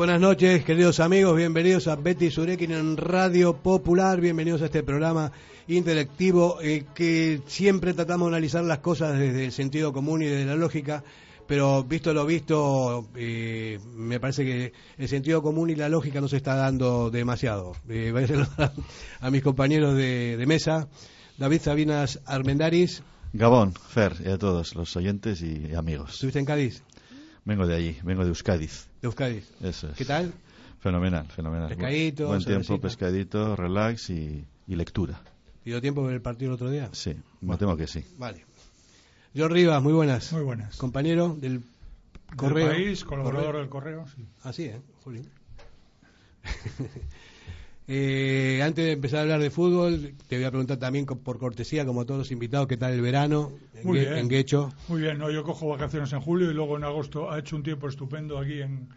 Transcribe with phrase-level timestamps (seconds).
[0.00, 1.36] buenas noches, queridos amigos.
[1.36, 4.18] Bienvenidos a Betty Surekin en Radio Popular.
[4.18, 5.30] Bienvenidos a este programa
[5.68, 10.46] intelectivo eh, que siempre tratamos de analizar las cosas desde el sentido común y desde
[10.46, 11.04] la lógica.
[11.46, 16.28] Pero visto lo visto, eh, me parece que el sentido común y la lógica no
[16.28, 17.72] se está dando demasiado.
[17.86, 18.72] Eh, voy a
[19.20, 20.88] a mis compañeros de, de mesa.
[21.36, 23.02] David Sabinas Armendaris.
[23.34, 26.14] Gabón, Fer, y a todos los oyentes y amigos.
[26.14, 26.82] ¿Estuviste en Cádiz?
[27.44, 28.86] Vengo de allí, vengo de Euskadiz.
[29.00, 29.50] De Euskadiz.
[29.62, 29.96] Eso es.
[29.96, 30.32] ¿Qué tal?
[30.80, 31.68] Fenomenal, fenomenal.
[31.68, 35.20] Pescadito, Buen tiempo, pescadito, relax y, y lectura.
[35.64, 36.88] ¿Y dio tiempo ver el partido el otro día?
[36.92, 38.04] Sí, me temo que sí.
[38.18, 38.44] Vale.
[39.36, 40.32] John Rivas, muy buenas.
[40.32, 40.76] Muy buenas.
[40.76, 41.62] Compañero del
[42.36, 42.66] correo.
[42.68, 43.60] Del país, colaborador Correo.
[43.60, 44.06] del correo.
[44.16, 44.24] sí.
[44.42, 44.80] Así, ¿eh?
[45.04, 45.28] Jolín.
[47.92, 51.84] Eh, antes de empezar a hablar de fútbol, te voy a preguntar también por cortesía,
[51.84, 54.16] como a todos los invitados, ¿qué tal el verano en, Muy bien.
[54.16, 54.72] en Guecho?
[54.86, 57.64] Muy bien, no, yo cojo vacaciones en julio y luego en agosto ha hecho un
[57.64, 58.88] tiempo estupendo aquí en,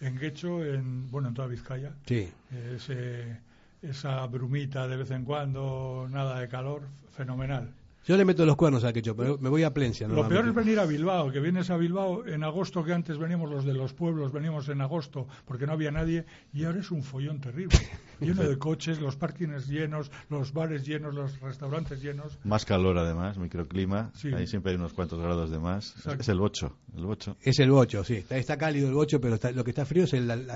[0.00, 1.92] en Guecho, en, bueno, en toda Vizcaya.
[2.04, 2.28] Sí.
[2.74, 3.38] Ese-
[3.80, 6.82] esa brumita de vez en cuando, nada de calor,
[7.16, 7.72] fenomenal.
[8.06, 10.06] Yo le meto los cuernos a Quecho, pero me voy a Plencia.
[10.06, 13.50] Lo peor es venir a Bilbao, que vienes a Bilbao en agosto, que antes veníamos
[13.50, 17.02] los de los pueblos, veníamos en agosto porque no había nadie, y ahora es un
[17.02, 17.78] follón terrible.
[18.20, 22.38] Lleno de coches, los parkings llenos, los bares llenos, los restaurantes llenos.
[22.44, 24.10] Más calor además, microclima.
[24.14, 24.32] Sí.
[24.34, 25.94] Ahí siempre hay unos cuantos grados de más.
[25.96, 26.20] Exacto.
[26.20, 27.36] Es el bocho, el bocho.
[27.40, 28.16] Es el bocho, sí.
[28.16, 30.50] Está, está cálido el bocho, pero está- lo que está frío es el, el,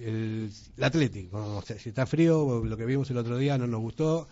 [0.00, 1.30] el, el Athletic.
[1.30, 4.28] Como, o sea, si está frío, lo que vimos el otro día no nos gustó,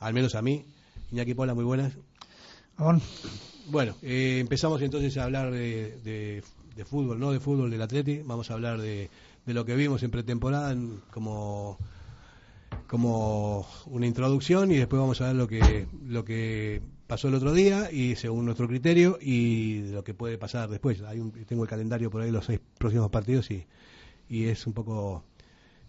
[0.00, 0.64] al menos a mí.
[1.12, 1.92] Iñaki Pola, muy buenas.
[3.66, 6.42] Bueno, eh, empezamos entonces a hablar de, de-
[6.74, 8.20] de fútbol, no de fútbol del Atleti.
[8.24, 9.08] Vamos a hablar de,
[9.46, 11.78] de lo que vimos en pretemporada en- como,
[12.88, 17.52] como una introducción y después vamos a ver lo que, lo que pasó el otro
[17.52, 21.00] día y según nuestro criterio y lo que puede pasar después.
[21.02, 23.64] Hay un- tengo el calendario por ahí, los seis próximos partidos y,
[24.28, 25.22] y es un poco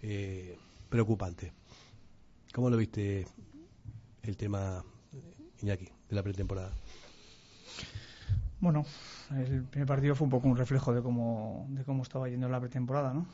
[0.03, 0.55] eh,
[0.89, 1.51] preocupante.
[2.53, 3.25] ¿Cómo lo viste
[4.23, 4.83] el tema,
[5.61, 6.71] Iñaki, de la pretemporada?
[8.59, 8.85] Bueno,
[9.31, 12.59] el primer partido fue un poco un reflejo de cómo, de cómo estaba yendo la
[12.59, 13.25] pretemporada, ¿no?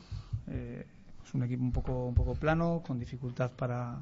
[0.48, 0.86] Eh,
[1.24, 3.98] es un equipo un poco, un poco plano, con dificultad para,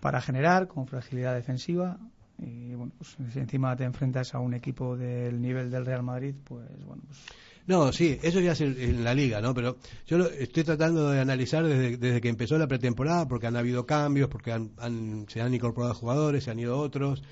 [0.00, 1.98] para generar, con fragilidad defensiva.
[2.38, 6.66] Y bueno, pues encima te enfrentas a un equipo del nivel del Real Madrid, pues
[6.84, 7.20] bueno, pues
[7.66, 9.54] No, sí, eso ya es en, en la liga, ¿no?
[9.54, 13.56] Pero yo lo estoy tratando de analizar desde, desde que empezó la pretemporada, porque han
[13.56, 17.22] habido cambios, porque han, se han incorporado jugadores, se han ido otros,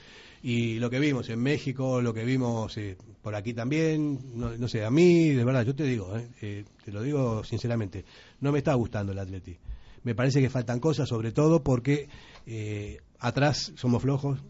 [0.42, 4.68] y lo que vimos en México, lo que vimos eh, por aquí también, no, no
[4.68, 8.04] sé, a mí, de verdad, yo te digo, eh, eh, te lo digo sinceramente,
[8.40, 9.58] no me está gustando el Atleti.
[10.02, 12.08] Me parece que faltan cosas, sobre todo porque
[12.46, 14.40] eh, atrás somos flojos,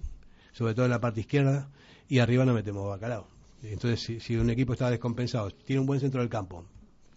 [0.52, 1.70] sobre todo en la parte izquierda,
[2.08, 3.39] y arriba no metemos bacalao.
[3.62, 6.64] Entonces, si, si un equipo está descompensado, tiene un buen centro del campo,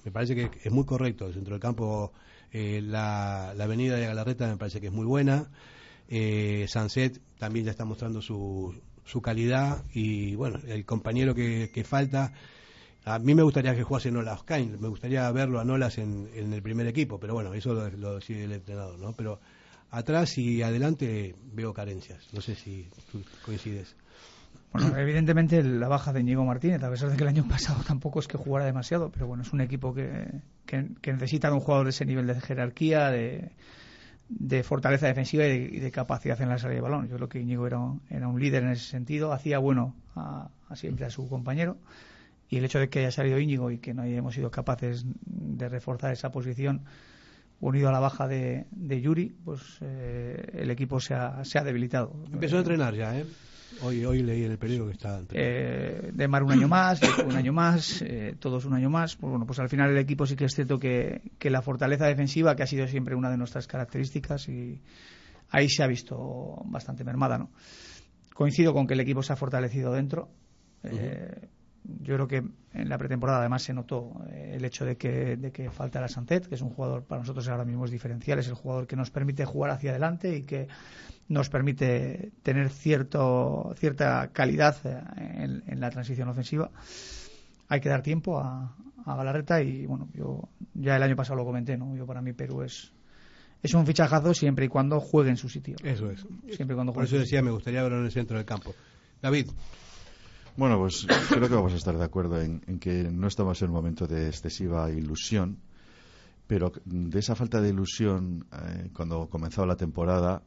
[0.03, 2.11] me parece que es muy correcto el centro del campo,
[2.51, 5.49] eh, la, la avenida de Galarreta me parece que es muy buena,
[6.09, 11.83] eh, Sunset también ya está mostrando su, su calidad y bueno, el compañero que, que
[11.83, 12.33] falta,
[13.05, 16.53] a mí me gustaría que jugase Nolas Kain, me gustaría verlo a Nolas en, en
[16.53, 19.13] el primer equipo, pero bueno, eso lo, lo decide el entrenador, ¿no?
[19.13, 19.39] Pero
[19.91, 23.95] atrás y adelante veo carencias, no sé si tú coincides.
[24.73, 28.19] Bueno, evidentemente la baja de Íñigo Martínez, a pesar de que el año pasado tampoco
[28.19, 30.25] es que jugara demasiado, pero bueno, es un equipo que,
[30.65, 33.51] que, que necesita de un jugador de ese nivel de jerarquía, de,
[34.29, 37.07] de fortaleza defensiva y de, y de capacidad en la salida de balón.
[37.07, 40.49] Yo creo que Íñigo era, un- era un líder en ese sentido, hacía bueno a,
[40.69, 41.77] a siempre a su compañero
[42.49, 45.69] y el hecho de que haya salido Íñigo y que no hayamos sido capaces de
[45.69, 46.81] reforzar esa posición
[47.61, 51.63] unido a la baja de, de Yuri, pues eh, el equipo se ha, se ha
[51.63, 52.13] debilitado.
[52.31, 53.25] Empezó a entrenar ya, ¿eh?
[53.81, 57.35] Hoy, hoy leí en el periódico que está eh, de Mar un año más, un
[57.35, 59.15] año más, eh, todos un año más.
[59.15, 62.05] Pues bueno, pues al final el equipo sí que es cierto que, que la fortaleza
[62.05, 64.81] defensiva, que ha sido siempre una de nuestras características, y
[65.49, 67.49] ahí se ha visto bastante mermada, ¿no?
[68.33, 70.29] Coincido con que el equipo se ha fortalecido dentro.
[70.83, 71.49] Eh,
[71.83, 72.43] Yo creo que
[72.73, 76.07] en la pretemporada además se notó eh, el hecho de que, de que falta la
[76.07, 78.95] Santet, que es un jugador para nosotros ahora mismo es diferencial, es el jugador que
[78.95, 80.67] nos permite jugar hacia adelante y que
[81.29, 85.01] nos permite tener cierto, cierta calidad eh,
[85.43, 86.69] en, en la transición ofensiva.
[87.69, 88.75] Hay que dar tiempo a,
[89.05, 91.95] a Galarreta y bueno, yo ya el año pasado lo comenté, ¿no?
[91.95, 92.91] Yo para mí Perú es
[93.61, 95.77] es un fichajazo siempre y cuando juegue en su sitio.
[95.83, 96.25] Eso es.
[96.53, 97.15] Siempre y cuando Por juegue.
[97.15, 98.75] eso decía, me gustaría verlo en el centro del campo.
[99.21, 99.47] David,
[100.57, 103.69] Bueno, pues creo que vamos a estar de acuerdo en, en que no estamos en
[103.69, 105.59] un momento de excesiva ilusión,
[106.45, 110.43] pero de esa falta de ilusión, eh, cuando comenzó la temporada,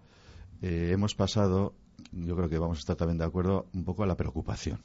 [0.63, 1.75] eh, hemos pasado,
[2.13, 4.81] yo creo que vamos a estar también de acuerdo, un poco a la preocupación.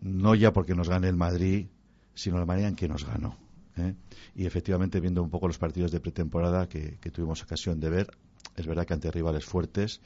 [0.00, 1.66] No ya porque nos gane el Madrid,
[2.14, 3.36] sino la manera en que nos ganó.
[3.76, 3.94] ¿eh?
[4.34, 8.10] Y efectivamente, viendo un poco los partidos de pretemporada que, tuvimos ocasión de ver,
[8.56, 10.00] es verdad que ante rivales fuertes,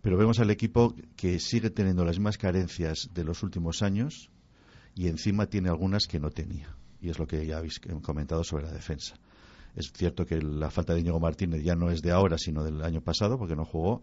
[0.00, 4.30] pero vemos al equipo que sigue teniendo las mismas carencias de los últimos años
[4.94, 6.76] y encima tiene algunas que no tenía.
[7.00, 9.16] Y es lo que ya habéis comentado sobre la defensa.
[9.76, 12.82] Es cierto que la falta de Diego Martínez ya no es de ahora, sino del
[12.82, 14.02] año pasado, porque no jugó,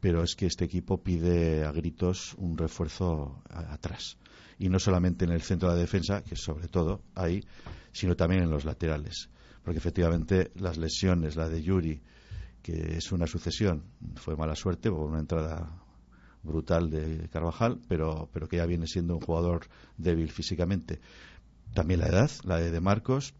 [0.00, 4.18] pero es que este equipo pide a gritos un refuerzo atrás.
[4.58, 7.44] Y no solamente en el centro de la defensa, que sobre todo ahí,
[7.92, 9.28] sino también en los laterales.
[9.62, 12.00] Porque efectivamente las lesiones, la de Yuri,
[12.62, 13.84] que es una sucesión,
[14.16, 15.82] fue mala suerte por una entrada
[16.42, 19.66] brutal de Carvajal, pero, pero que ya viene siendo un jugador
[19.96, 21.00] débil físicamente.
[21.74, 23.34] También la edad, la de Marcos,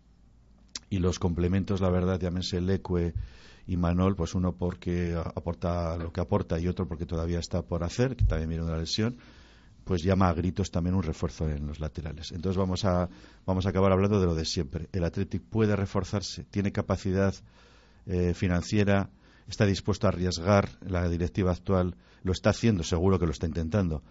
[0.94, 3.14] y los complementos, la verdad, llámense Leque
[3.66, 7.82] y Manol, pues uno porque aporta lo que aporta y otro porque todavía está por
[7.82, 9.16] hacer, que también viene la lesión,
[9.82, 12.30] pues llama a gritos también un refuerzo en los laterales.
[12.30, 13.08] Entonces vamos a,
[13.44, 14.88] vamos a acabar hablando de lo de siempre.
[14.92, 17.34] El Athletic puede reforzarse, tiene capacidad
[18.06, 19.10] eh, financiera,
[19.48, 24.04] está dispuesto a arriesgar, la directiva actual lo está haciendo, seguro que lo está intentando,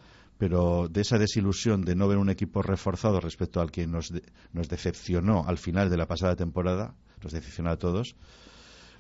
[0.44, 4.12] pero de esa desilusión de no ver un equipo reforzado respecto al que nos,
[4.52, 8.18] nos decepcionó al final de la pasada temporada, nos decepcionó a todos,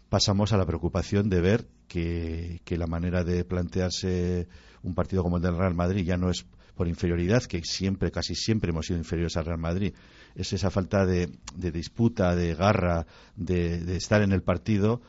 [0.08, 4.48] pasamos a la preocupación de ver que, la manera de plantearse
[4.84, 6.46] un partido como el del Real Madrid ya no es
[6.76, 9.94] por inferioridad, que siempre, casi siempre hemos sido inferiores al Real Madrid,
[10.36, 13.06] es esa falta de, disputa, de garra,
[13.36, 15.02] de, estar en el partido,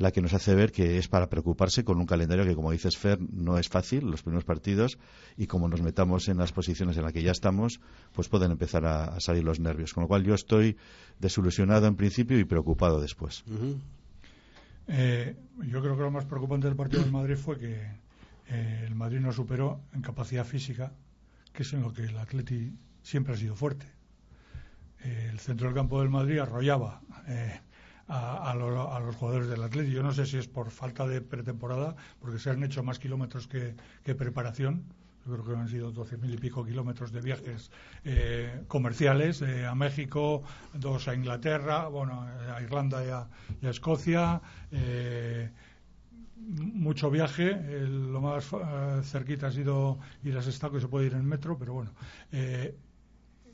[0.00, 2.96] la que nos hace ver que es para preocuparse con un calendario que, como dices,
[2.96, 4.98] Fer, no es fácil, los primeros partidos,
[5.36, 7.80] y como nos metamos en las posiciones en las que ya estamos,
[8.14, 9.92] pues pueden empezar a, salir los nervios.
[9.92, 10.78] Con lo cual yo estoy
[11.18, 13.44] desilusionado en principio y preocupado después.
[14.88, 15.36] Eh,
[15.66, 17.86] yo creo que lo más preocupante del partido del Madrid fue que
[18.48, 20.94] eh, el Madrid no superó en capacidad física,
[21.52, 22.72] que es en lo que el Atleti
[23.02, 23.84] siempre ha sido fuerte.
[25.04, 27.02] Eh, el centro del campo del Madrid arrollaba
[28.10, 29.90] a, los jugadores del Atleti.
[29.90, 33.46] Yo no sé si es por falta de pretemporada, porque se han hecho más kilómetros
[33.46, 34.84] que preparación,
[35.26, 37.70] yo creo que han sido doce mil y pico kilómetros de viajes
[38.04, 40.42] eh, comerciales eh, a México,
[40.72, 44.40] dos a Inglaterra, bueno, a Irlanda y a, Escocia.
[44.72, 45.50] Eh,
[46.36, 47.54] mucho viaje,
[47.86, 48.50] lo más
[49.06, 51.90] cerquita ha sido ir a Sestaco y se puede ir en metro, pero bueno,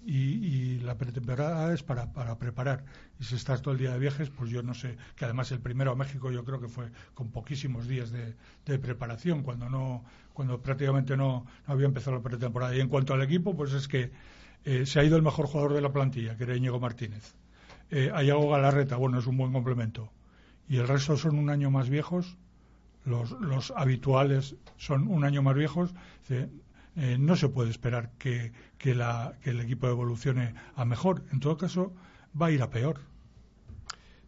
[0.06, 2.84] y, la pretemporada es para, para preparar.
[3.18, 5.60] Y si estás todo el día de viajes, pues yo no sé, que además el
[5.60, 8.34] primero a México yo creo que fue con poquísimos días de,
[8.78, 12.76] preparación, cuando no cuando prácticamente no, había empezado la pretemporada.
[12.76, 14.10] Y en cuanto al equipo, pues es que
[14.64, 17.34] eh, se ha ido el mejor jugador de la plantilla, que era Íñigo Martínez.
[17.90, 20.12] Eh, Ayago Galarreta, bueno, es un buen complemento.
[20.68, 22.36] Y el resto son un año más viejos,
[23.06, 25.94] los, los habituales son un año más viejos.
[26.96, 31.24] No se puede esperar que, que, el equipo evolucione a mejor.
[31.30, 31.92] En todo caso,
[32.40, 33.00] va a ir a peor.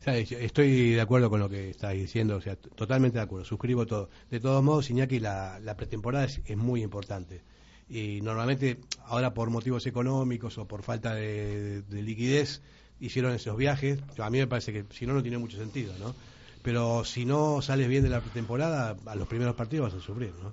[0.04, 4.10] estoy de acuerdo con lo que estás diciendo, o sea, totalmente de acuerdo, suscribo todo.
[4.30, 7.42] De todos modos, Iñaki, la, la pretemporada es, muy importante.
[7.88, 12.60] Y normalmente, ahora por motivos económicos o por falta de, liquidez,
[13.00, 14.00] hicieron esos viajes.
[14.18, 16.14] A mí me parece que si no, no tiene mucho sentido, ¿no?
[16.62, 20.34] Pero si no sales bien de la pretemporada, a los primeros partidos vas a sufrir,
[20.42, 20.52] ¿no?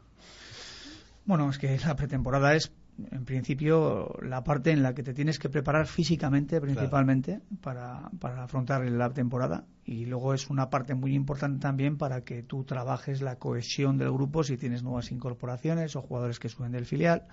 [1.25, 2.71] Bueno, es que la pretemporada es,
[3.11, 8.43] en principio, la parte en la que te tienes que preparar físicamente, principalmente, para, para
[8.43, 9.65] afrontar la temporada.
[9.85, 14.11] Y luego es una parte muy importante también para que tú trabajes la cohesión del
[14.11, 17.23] grupo si tienes nuevas incorporaciones o jugadores que suben del filial.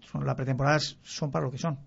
[0.00, 1.78] Son, las pretemporadas son para lo que son.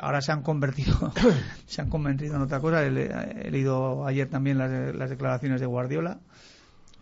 [0.00, 1.12] Ahora se han convertido,
[1.66, 2.84] se han convertido en otra cosa.
[2.84, 6.20] He, leído ayer también las, las declaraciones de Guardiola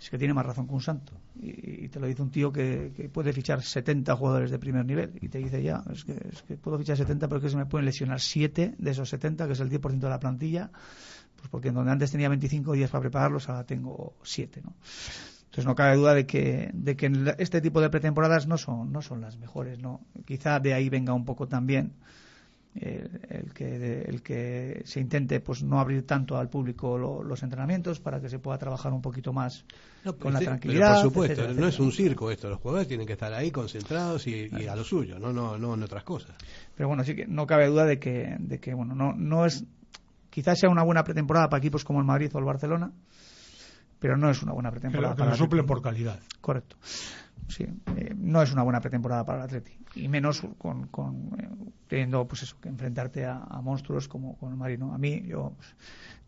[0.00, 1.12] es que tiene más razón que un santo.
[1.40, 5.12] Y, te lo dice un tío que, puede fichar 70 jugadores de primer nivel.
[5.20, 7.56] Y te dice ya, es que, es que puedo fichar 70 pero es que se
[7.56, 10.70] me pueden lesionar 7 de esos 70, que es el 10% de la plantilla.
[11.36, 14.74] Pues porque en donde antes tenía 25 días para prepararlos, ahora tengo 7, ¿no?
[15.44, 19.02] Entonces no cabe duda de que, de que este tipo de pretemporadas no son, no
[19.02, 20.00] son las mejores, ¿no?
[20.24, 21.92] Quizá de ahí venga un poco también
[22.74, 28.20] el, que, el que se intente pues no abrir tanto al público los entrenamientos para
[28.20, 29.64] que se pueda trabajar un poquito más
[30.18, 30.94] con la tranquilidad.
[30.94, 34.48] por supuesto, no es un circo esto, los jugadores tienen que estar ahí concentrados y,
[34.68, 36.36] a lo suyo, no, no, no en otras cosas.
[36.76, 39.64] Pero bueno, sí que no cabe duda de que, de que bueno, no, no es,
[40.30, 42.92] quizás sea una buena pretemporada para equipos como el Madrid o el Barcelona,
[43.98, 45.16] pero no es una buena pretemporada.
[45.16, 46.20] Pero que suplen por calidad.
[46.40, 46.76] Correcto.
[47.50, 47.64] Sí.
[47.96, 49.72] Eh, no es una buena pretemporada para el Atleti.
[49.94, 51.48] Y menos con, con eh,
[51.88, 54.94] teniendo pues eso, que enfrentarte a, monstruos como con el Marino.
[54.94, 55.52] A mí, yo,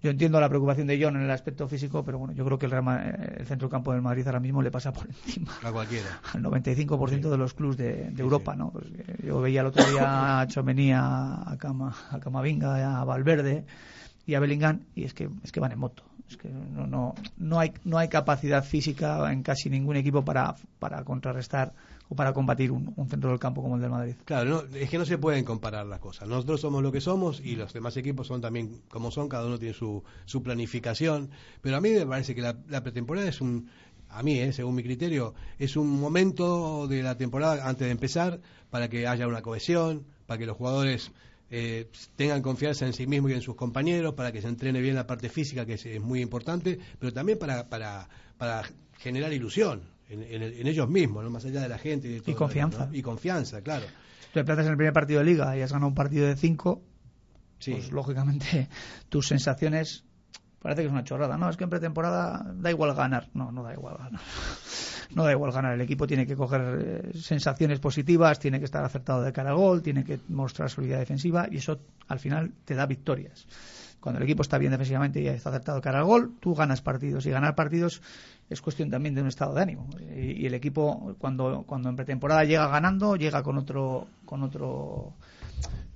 [0.02, 2.67] yo entiendo la preocupación de John en el aspecto físico, pero bueno, yo creo que
[2.67, 5.52] el, eh, el centro campo del Madrid ahora mismo le pasa por encima.
[5.62, 6.21] A cualquiera.
[6.33, 8.71] Al 95% de los clubes de, Europa, ¿no?
[8.71, 8.87] Pues,
[9.25, 13.64] yo veía el otro día a Chomenía, a, Cama, a Camavinga, a Valverde
[14.26, 16.05] y a Bellingham, y es que, es que van en moto
[16.36, 21.04] que no, no, no, hay, no hay capacidad física en casi ningún equipo para, para
[21.04, 21.72] contrarrestar
[22.08, 24.14] o para combatir un, centro del campo como el del Madrid.
[24.26, 26.28] Claro, es que no se pueden comparar las cosas.
[26.28, 29.58] Nosotros somos lo que somos y los demás equipos son también como son, cada uno
[29.58, 31.30] tiene su, su planificación.
[31.62, 33.70] Pero a mí me parece que la, pretemporada es un,
[34.10, 38.40] a mí, eh, según mi criterio, es un momento de la temporada antes de empezar
[38.68, 41.12] para que haya una cohesión, para que los jugadores
[41.54, 44.94] eh, tengan confianza en sí mismos y en sus compañeros, para que se entrene bien
[44.94, 48.62] la parte física, que es, muy importante, pero también para, para, para
[48.97, 51.28] generar ilusión en, ellos mismos, ¿no?
[51.28, 52.09] más allá de la gente.
[52.09, 52.88] Y, y confianza.
[52.90, 53.85] Y confianza, claro.
[54.32, 56.82] Tú empiezas en el primer partido de liga y has ganado un partido de cinco,
[57.62, 58.68] pues lógicamente
[59.11, 60.04] tus sensaciones
[60.59, 61.37] parece que es una chorrada.
[61.37, 63.28] No, es que en pretemporada da igual ganar.
[63.35, 64.23] No, no da igual ganar.
[65.14, 65.75] No da igual ganar.
[65.75, 69.57] El equipo tiene que coger eh, sensaciones positivas, tiene que estar acertado de cara al
[69.57, 71.78] gol, tiene que mostrar solidez defensiva y eso
[72.09, 73.47] al final te da victorias.
[74.00, 76.83] Cuando el equipo está bien defensivamente y está acertado de cara al gol, tú ganas
[76.83, 77.25] partidos.
[77.26, 78.02] Y ganar partidos
[78.50, 79.88] es cuestión también de un estado de ánimo.
[80.16, 85.14] Y, el equipo, cuando, cuando en pretemporada llega ganando, llega con otro, con otro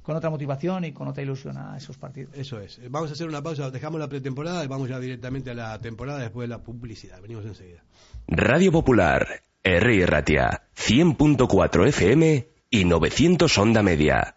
[0.07, 2.33] con otra motivación y con otra ilusión a esos partidos.
[2.37, 2.81] Eso es.
[2.89, 6.21] Vamos a hacer una pausa, dejamos la pretemporada y vamos ya directamente a la temporada
[6.21, 7.21] después de la publicidad.
[7.21, 7.83] Venimos enseguida.
[8.29, 9.27] Radio Popular,
[9.65, 10.07] R.
[10.07, 14.37] Ratia, 100.4 FM y 900 Onda Media.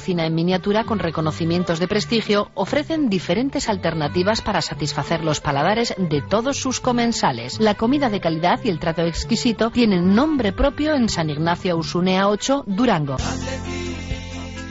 [0.00, 6.22] cocina en miniatura con reconocimientos de prestigio ofrecen diferentes alternativas para satisfacer los paladares de
[6.22, 7.60] todos sus comensales.
[7.60, 12.28] La comida de calidad y el trato exquisito tienen nombre propio en San Ignacio Usunea
[12.28, 13.18] 8, Durango.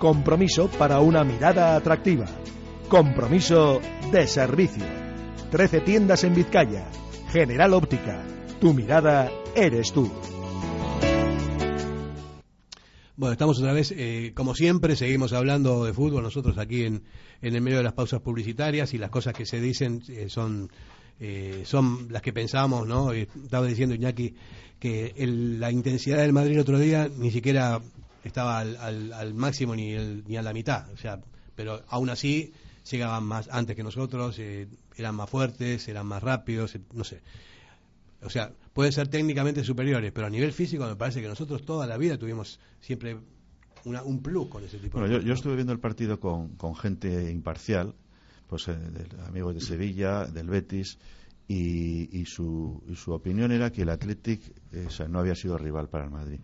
[0.00, 2.24] Compromiso para una mirada atractiva.
[2.88, 4.82] Compromiso de servicio.
[5.50, 6.90] Trece tiendas en Vizcaya.
[7.28, 8.24] General Óptica.
[8.58, 10.10] Tu mirada eres tú.
[13.14, 17.02] Bueno, estamos otra vez, eh, como siempre, seguimos hablando de fútbol nosotros aquí en,
[17.42, 20.70] en el medio de las pausas publicitarias y las cosas que se dicen eh, son,
[21.20, 23.12] eh, son las que pensamos, ¿no?
[23.12, 24.34] Estaba diciendo Iñaki
[24.78, 27.82] que la intensidad del Madrid el otro día ni siquiera
[28.24, 31.20] estaba al, al, máximo ni, ni a la mitad, o sea,
[31.54, 32.52] pero aún así
[32.90, 37.20] llegaban más antes que nosotros, eh, eran más fuertes, eran más rápidos, eh, no sé.
[38.22, 41.86] O sea, pueden ser técnicamente superiores, pero a nivel físico me parece que nosotros toda
[41.86, 43.16] la vida tuvimos siempre
[43.84, 46.76] una, un plus con ese tipo bueno, Yo, yo, estuve viendo el partido con, con
[46.76, 47.94] gente imparcial,
[48.46, 48.76] pues eh,
[49.26, 50.98] amigos de Sevilla, del Betis,
[51.48, 54.40] y, y, su, y su opinión era que el Athletic
[54.86, 56.38] o sea, no había sido rival para el Madrid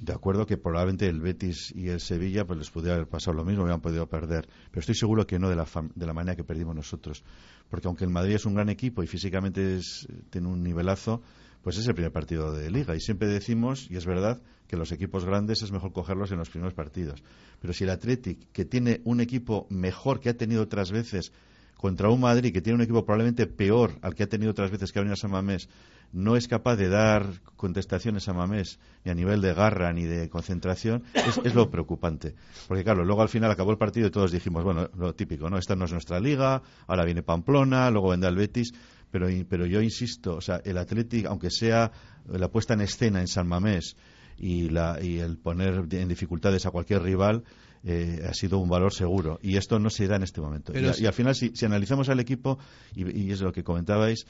[0.00, 3.44] de acuerdo que probablemente el Betis y el Sevilla pues les pudiera haber pasado lo
[3.44, 6.42] mismo, hubieran podido perder, pero estoy seguro que no de la, de la manera que
[6.42, 7.22] perdimos nosotros,
[7.68, 9.78] porque aunque el Madrid es un gran equipo y físicamente
[10.30, 11.22] tiene un nivelazo,
[11.62, 12.96] pues es el primer partido de liga.
[12.96, 16.48] Y siempre decimos, y es verdad, que los equipos grandes es mejor cogerlos en los
[16.48, 17.22] primeros partidos,
[17.60, 21.30] pero si el Athletic, que tiene un equipo mejor que ha tenido otras veces,
[21.76, 24.92] contra un Madrid que tiene un equipo probablemente peor al que ha tenido otras veces
[24.92, 25.68] que ha venido a San Mamés,
[26.12, 27.26] no es capaz de dar
[27.56, 32.34] contestaciones a Mamés, ni a nivel de garra ni de concentración, es, lo preocupante.
[32.68, 35.58] Porque, claro, luego al final acabó el partido y todos dijimos, bueno, lo típico, ¿no?
[35.58, 38.72] Esta no es nuestra liga, ahora viene Pamplona, luego vendrá el Betis.
[39.10, 41.90] Pero, pero yo insisto, o sea, el Atlético, aunque sea
[42.28, 43.96] la puesta en escena en San Mamés
[44.38, 47.42] y, la, y el poner en dificultades a cualquier rival,
[47.84, 49.38] eh, ha sido un valor seguro.
[49.42, 50.72] Y esto no se da en este momento.
[50.78, 52.58] Y, al final, si, analizamos al equipo,
[52.94, 54.26] y, es lo que comentabais,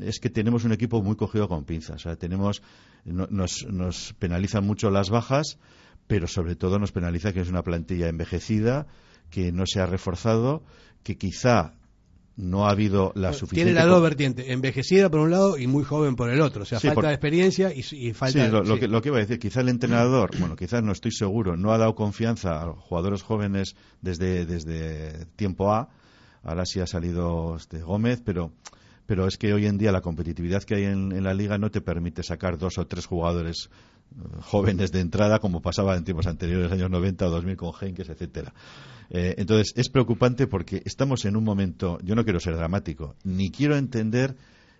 [0.00, 1.96] es que tenemos un equipo muy cogido con pinzas.
[1.96, 2.62] O sea, tenemos,
[3.04, 5.58] nos, nos penalizan mucho las bajas,
[6.06, 8.86] pero sobre todo nos penaliza que es una plantilla envejecida,
[9.30, 10.62] que no se ha reforzado,
[11.02, 11.74] que quizá
[12.42, 13.72] no ha habido la suficiente.
[13.72, 16.62] Tiene la dos vertientes, envejecida por un lado y muy joven por el otro.
[16.62, 18.46] O sea, falta de experiencia y, falta.
[18.46, 21.12] Sí, lo, Que, lo, que, iba a decir, quizá el entrenador, bueno, quizás no estoy
[21.12, 25.88] seguro, no ha dado confianza a jugadores jóvenes desde, desde tiempo A.
[26.42, 28.52] Ahora sí ha salido este Gómez, pero
[29.12, 31.82] pero es que hoy en día la competitividad que hay en, la liga no te
[31.82, 33.68] permite sacar dos o tres jugadores
[34.10, 38.08] eh, jóvenes de entrada como pasaba en tiempos anteriores, años 90 o 2000 con Henkes,
[38.08, 38.54] etcétera.
[39.10, 43.50] Eh, entonces es preocupante porque estamos en un momento, yo no quiero ser dramático, ni
[43.50, 44.34] quiero entender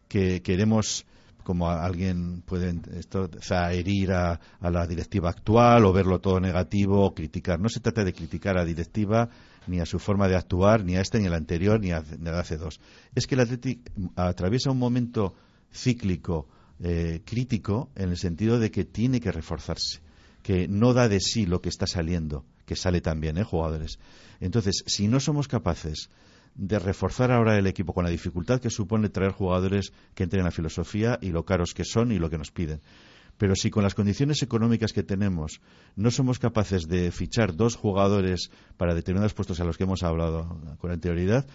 [0.08, 1.04] que queremos
[1.42, 3.28] como alguien puede esto,
[3.70, 7.60] herir a, la directiva actual o verlo todo negativo o criticar.
[7.60, 9.28] No se trata de criticar a la directiva
[9.66, 12.28] ni a su forma de actuar, ni a este, ni al anterior, ni a, ni
[12.28, 12.80] a hace dos.
[13.14, 15.34] Es que el Athletic atraviesa un momento
[15.72, 16.48] cíclico
[16.80, 20.00] eh, crítico en el sentido de que tiene que reforzarse,
[20.42, 23.98] que no da de sí lo que está saliendo, que sale también, ¿eh, jugadores?
[24.40, 26.10] Entonces, si no somos capaces
[26.54, 30.46] de reforzar ahora el equipo con la dificultad que supone traer jugadores que entren en
[30.46, 32.80] la filosofía y lo caros que son y lo que nos piden.
[33.38, 35.60] Pero si con las condiciones económicas que tenemos
[35.96, 40.60] no somos capaces de fichar dos jugadores para determinados puestos a los que hemos hablado
[40.78, 41.46] con anterioridad,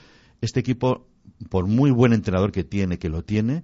[0.42, 1.08] este equipo,
[1.50, 3.64] por muy buen entrenador que tiene, que lo tiene,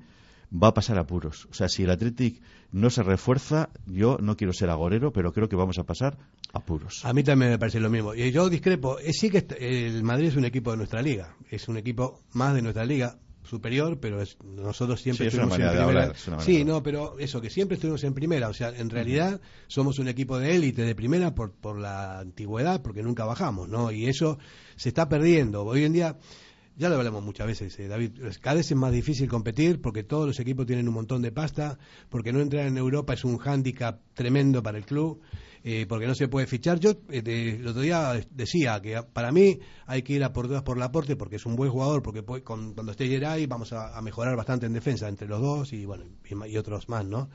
[0.52, 1.48] va a pasar apuros.
[1.52, 2.42] O sea, si el Athletic
[2.72, 6.18] no se refuerza, yo no quiero ser agorero, pero creo que vamos a pasar
[6.54, 7.04] apuros.
[7.06, 8.14] A mí también me parece lo mismo.
[8.14, 9.00] Y yo discrepo.
[9.00, 11.36] Es, sí que el Madrid es un equipo de nuestra liga.
[11.50, 16.14] Es un equipo más de nuestra liga superior, pero nosotros siempre estuvimos en primera.
[16.40, 18.50] sí, no, pero eso, que siempre estuvimos en primera.
[18.50, 22.82] O sea, en realidad somos un equipo de élite de primera por, por la antigüedad,
[22.82, 23.92] porque nunca bajamos, ¿no?
[23.92, 24.38] Y eso
[24.76, 25.64] se está perdiendo.
[25.64, 26.18] Hoy en día
[26.76, 28.12] ya lo hablamos muchas veces, eh, David.
[28.42, 31.78] Cada vez es más difícil competir porque todos los equipos tienen un montón de pasta,
[32.10, 35.22] porque no entrar en Europa es un hándicap tremendo para el club,
[35.66, 36.80] eh, porque no se puede fichar.
[36.80, 40.64] Yo eh, el otro día decía que para mí hay que ir a por todas
[40.64, 44.66] por Laporte porque es un buen jugador, porque cuando esté Geray vamos a, mejorar bastante
[44.66, 46.04] en defensa entre los dos y bueno
[46.48, 47.30] y, otros más, ¿no?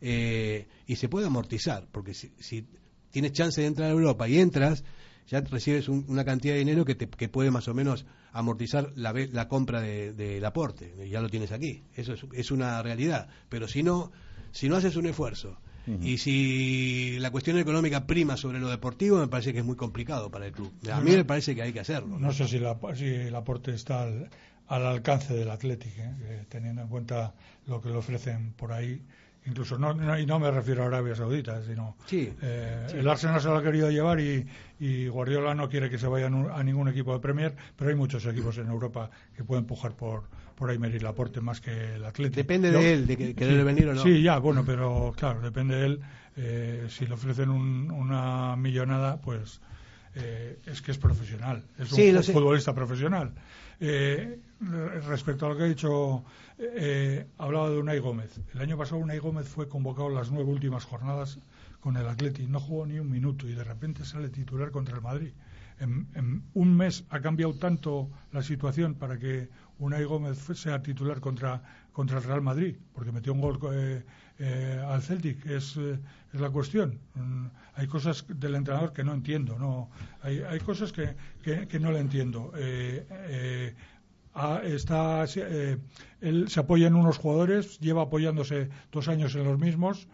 [0.00, 2.66] y se puede amortizar, porque si,
[3.10, 4.84] tienes chance de entrar a Europa y entras
[5.26, 9.14] ya recibes una cantidad de dinero que, te, que puede más o menos amortizar la,
[9.32, 11.08] la compra del de, aporte.
[11.08, 11.82] Ya lo tienes aquí.
[11.94, 13.28] Eso es, es, una realidad.
[13.48, 14.12] Pero si no,
[14.52, 19.28] si no haces un esfuerzo y si la cuestión económica prima sobre lo deportivo, me
[19.28, 20.72] parece que es muy complicado para el club.
[20.90, 22.18] A mí me parece que hay que hacerlo.
[22.18, 24.28] No, sé si, la, si el aporte está al,
[24.86, 26.44] alcance del Atlético, ¿eh?
[26.48, 27.34] teniendo en cuenta
[27.66, 29.00] lo que le ofrecen por ahí
[29.46, 33.56] incluso no, y no me refiero a Arabia Saudita, sino eh, el Arsenal se lo
[33.56, 34.46] ha querido llevar y,
[35.08, 38.58] Guardiola no quiere que se vaya a ningún equipo de Premier, pero hay muchos equipos
[38.58, 42.36] en Europa que pueden empujar por por ahí medir Laporte más que el Atlético.
[42.36, 44.02] Depende de él, de que querer venir o no.
[44.02, 46.00] Sí, ya, bueno, pero claro, depende de él.
[46.36, 49.60] Eh, si le ofrecen una millonada, pues
[50.16, 53.32] eh, es que es profesional, es un futbolista profesional.
[53.80, 54.38] Eh,
[55.06, 56.24] respecto a lo que ha dicho,
[56.58, 58.40] eh, hablaba de Unai Gómez.
[58.54, 61.38] El año pasado Unai Gómez fue convocado a las nueve últimas jornadas
[61.80, 65.02] con el Atleti, no jugó ni un minuto y de repente sale titular contra el
[65.02, 65.32] Madrid.
[65.80, 71.62] En, un mes ha cambiado tanto la situación para que Unai Gómez sea titular contra,
[71.92, 74.04] contra el Real Madrid, porque metió un gol eh,
[74.38, 75.98] eh, al Celtic, es, eh,
[76.32, 76.98] es la cuestión.
[77.14, 79.90] Mm, hay cosas del entrenador que no entiendo, no
[80.22, 82.52] hay, hay cosas que, que, no le entiendo.
[82.56, 83.74] Eh,
[84.64, 85.24] está,
[86.20, 90.08] él se apoya en unos jugadores, lleva apoyándose dos años en los mismos,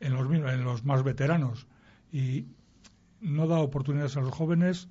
[0.00, 1.66] en los, en los más veteranos,
[2.12, 2.44] y
[3.20, 4.88] no da oportunidades a los jóvenes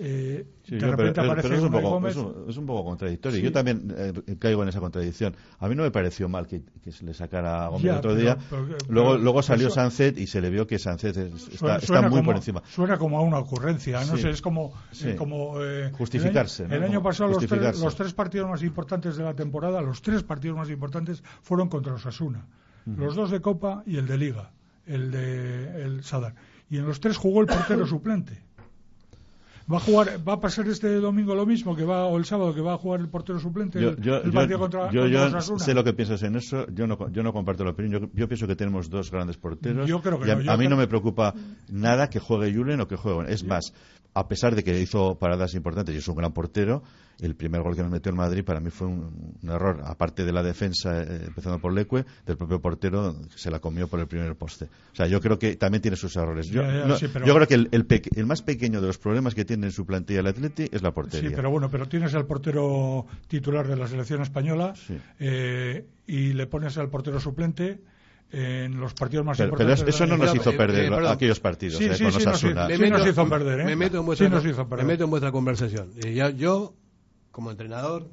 [0.00, 3.40] eh, de repente aparece es, un poco, es, un, poco, contradictorio.
[3.40, 5.34] Yo también eh, caigo en esa contradicción.
[5.58, 8.36] A mí no me pareció mal que, se le sacara a Gómez el otro día.
[8.88, 12.62] luego luego salió Sancet y se le vio que Sancet está, muy por encima.
[12.68, 14.04] Suena como a una ocurrencia.
[14.04, 14.72] No sé, es como.
[15.16, 16.64] como eh, Justificarse.
[16.64, 20.22] El año, pasado los tres, los tres, partidos más importantes de la temporada, los tres
[20.22, 22.46] partidos más importantes fueron contra los Asuna.
[22.86, 24.50] Los dos de Copa y el de Liga,
[24.86, 26.34] el de el Sadar.
[26.70, 28.42] Y en los tres jugó el portero suplente.
[29.70, 32.54] ¿Va a jugar, va a pasar este domingo lo mismo que va o el sábado
[32.54, 35.08] que va a jugar el portero suplente Yo, el, yo, el partido contra, yo- contra
[35.10, 35.58] yo Osasuna?
[35.58, 36.66] sé lo que piensas en eso.
[36.72, 38.00] Yo no, yo no comparto la opinión.
[38.00, 39.86] Yo, yo pienso que tenemos dos grandes porteros.
[39.86, 41.34] Yo creo que y a, no, a mí creo- no me preocupa
[41.70, 43.30] nada que juegue Julen o que juegue.
[43.30, 43.74] Es más,
[44.14, 46.82] a pesar de que hizo paradas importantes y es un gran portero,
[47.20, 49.82] el primer gol que nos metió el Madrid para mí fue un, un error.
[49.84, 53.88] Aparte de la defensa, eh, empezando por Leque, del propio portero que se la comió
[53.88, 54.66] por el primer poste.
[54.92, 56.46] O sea, yo creo que también tiene sus errores.
[56.48, 58.80] Yo, Ya, ya, no- sí, pero- yo creo que el, el peque- el más pequeño
[58.80, 61.28] de los problemas que tiene en su plantilla el Atleti es la portería.
[61.30, 64.96] Sí, pero bueno, pero tienes al portero titular de la selección española Sí.
[65.18, 67.80] eh, y le pones al portero suplente
[68.30, 69.94] en los partidos más Pero, pero importantes.
[69.94, 72.68] eso no nos hizo eh, perder eh, aquellos partidos Sí, eh, sí, con sí, Osasuna.
[72.68, 72.90] sí.
[72.90, 73.64] nos hizo perder, ¿eh?
[73.64, 74.84] Me meto en Sí vuestra, nos hizo perder.
[74.86, 75.90] me meto en vuestra conversación.
[76.04, 76.74] Eh, ya- yo,
[77.38, 78.10] como entrenador,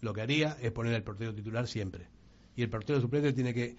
[0.00, 2.08] lo que haría es poner el portero titular siempre.
[2.56, 3.76] Y el portero suplente tiene que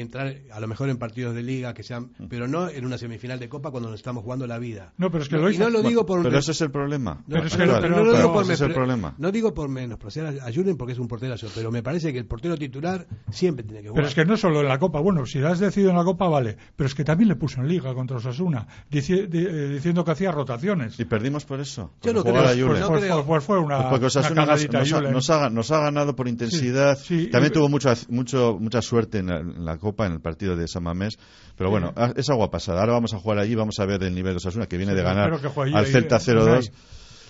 [0.00, 2.26] entrar, a lo mejor en partidos de liga, que sean, Mm.
[2.28, 4.92] pero no en una semifinal de Copa cuando nos estamos jugando la vida.
[4.98, 6.70] No, pero es que lo y hizo- no lo digo por Pero ese es el
[6.70, 7.14] problema.
[7.26, 9.14] no, Pero es que- pero- pero- no lo digo por ese es el me- problema.
[9.18, 12.18] No digo por menospreciar a a Julen porque es un porterazo, pero me parece que
[12.18, 13.96] el portero titular siempre tiene que jugar.
[13.96, 16.04] Pero es que no solo en la Copa, bueno, si la has decidido en la
[16.04, 19.68] Copa, vale, pero es que también le puso en Liga contra Osasuna, dici- di- eh,
[19.68, 20.98] diciendo que hacía rotaciones.
[21.00, 21.92] Y perdimos por eso.
[22.02, 23.16] Yo no creo, pues no pues, creo.
[23.16, 25.70] pues- pues fue una, Pues porque una Osasuna nos, cagadita nos ha, nos ha- nos
[25.72, 26.96] ha ganado por intensidad.
[26.98, 30.20] sí, También y- tuvo mucho, mucho, mucha suerte en la, en la Copa, en el
[30.20, 31.18] partido de San Mamés.
[31.56, 32.80] Pero bueno, ah, es agua pasada.
[32.80, 34.96] Ahora vamos a jugar allí, vamos a ver el nivel de Osasuna, que viene Sí,
[34.96, 35.30] de ganar
[35.76, 36.70] al Celta eh, 0-2.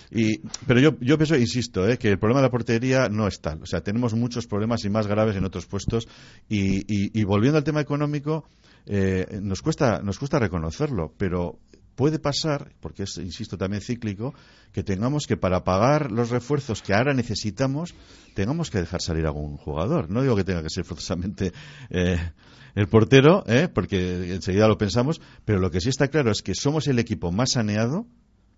[0.09, 3.41] Y, pero yo, yo pienso, insisto, eh, que el problema de la portería no es
[3.41, 3.61] tal.
[3.61, 6.07] O sea, tenemos muchos problemas y más graves en otros puestos.
[6.47, 8.45] Y, y- y volviendo al tema económico,
[8.85, 11.59] eh, nos, cuesta, nos cuesta reconocerlo, pero
[11.97, 14.33] puede pasar, porque es, insisto, también cíclico,
[14.71, 17.95] que tengamos que para pagar los refuerzos que ahora necesitamos,
[18.35, 20.09] tengamos que dejar salir a algún jugador.
[20.09, 21.51] No digo que tenga que ser forzosamente
[21.89, 22.17] eh,
[22.75, 26.53] el portero, eh, porque enseguida lo pensamos, pero lo que sí está claro es que
[26.53, 28.05] somos el equipo más saneado,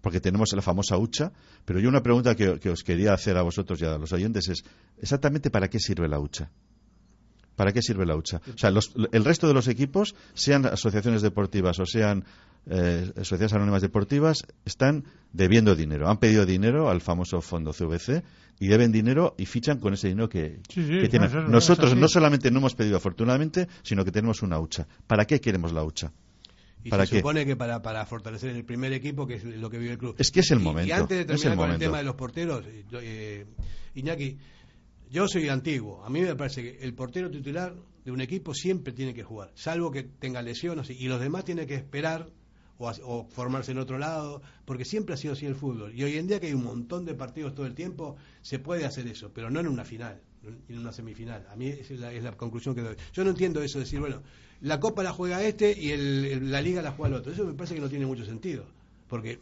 [0.02, 1.32] porque tenemos la famosa hucha,
[1.66, 4.50] pero yo una pregunta que, que os quería hacer a vosotros y a los oyentes
[4.50, 4.64] es,
[5.02, 6.52] ¿exactamente para qué sirve la hucha?
[7.56, 8.42] ¿Para qué sirve la hucha?
[8.54, 12.24] O sea, los- el resto de los equipos, sean asociaciones deportivas o sean
[12.70, 15.04] eh, sociedades anónimas deportivas, están
[15.34, 16.08] debiendo dinero.
[16.10, 18.24] Han pedido dinero al famoso fondo CVC
[18.60, 21.52] y deben dinero y fichan con ese dinero que, Sí, sí, que no, tienen.
[21.52, 24.88] Nosotros no solamente no hemos pedido afortunadamente, sino que tenemos una hucha.
[25.08, 26.12] ¿Para qué queremos la hucha?
[26.84, 27.18] Y ¿Para se qué?
[27.20, 30.16] supone que para, para fortalecer el primer equipo, que es lo que vive el club.
[30.18, 31.84] Es que es el Y- momento, Y, antes de es terminar el con momento.
[31.84, 33.46] el tema de los porteros, eh, yo, eh,
[33.96, 34.38] Iñaki,
[35.12, 36.04] yo soy antiguo.
[36.06, 39.52] A mí me parece que el portero titular de un equipo siempre tiene que jugar,
[39.56, 42.30] salvo que tenga lesiones y los demás tienen que esperar
[42.80, 45.94] o, o formarse en otro lado, porque siempre ha sido así el fútbol.
[45.94, 48.86] Y hoy en día que hay un montón de partidos todo el tiempo, se puede
[48.86, 50.20] hacer eso, pero no en una final,
[50.68, 51.46] en una semifinal.
[51.52, 52.96] A mí es la, es la conclusión que doy.
[53.14, 54.24] Yo no entiendo eso de decir, bueno,
[54.62, 57.32] la Copa la juega este y el- la Liga la juega el otro.
[57.32, 58.66] Eso me parece que no tiene mucho sentido,
[59.08, 59.40] porque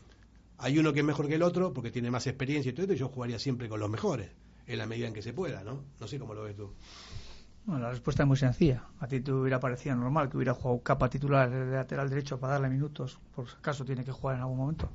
[0.58, 2.94] hay uno que es mejor que el otro, porque tiene más experiencia y todo esto,
[2.96, 4.30] y yo jugaría siempre con los mejores,
[4.66, 5.84] en la medida en que se pueda, ¿no?
[6.00, 6.74] No sé cómo lo ves tú.
[7.68, 8.84] Bueno, la respuesta es muy sencilla.
[9.02, 12.54] A ti te hubiera parecido normal que hubiera jugado capa titular de lateral derecho para
[12.54, 14.90] darle minutos, por si acaso tiene que jugar en algún momento.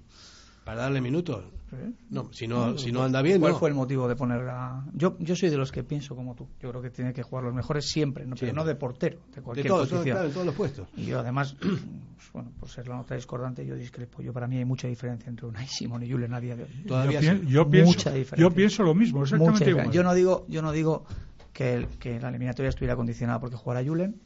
[0.65, 1.45] ¿Para darle minutos?
[1.71, 1.77] ¿Sí?
[2.11, 3.59] No, si no, si no anda bien, ¿Cuál no.
[3.59, 4.85] fue el motivo de poner a...
[4.95, 6.47] Yo, yo soy de los que pienso como tú.
[6.61, 9.37] Yo creo que tiene que jugar los mejores siempre, no, pero no de portero, de
[9.37, 10.15] De cualquier todos, posición.
[10.15, 10.89] claro, en todos los puestos.
[10.97, 14.23] Y yo además, pues, bueno, por ser la nota discordante, yo discrepo.
[14.23, 16.85] Yo para mí hay mucha diferencia entre Unai Simón y Julen a día de hoy.
[16.87, 18.37] Todavía yo, pienso, Mucha diferencia.
[18.37, 19.71] yo pienso lo mismo, Mucha exactamente diferencia.
[19.83, 19.95] igual.
[19.95, 21.05] Yo no digo, yo no digo
[21.53, 24.21] que, el- que la eliminatoria estuviera condicionada porque jugara Julen,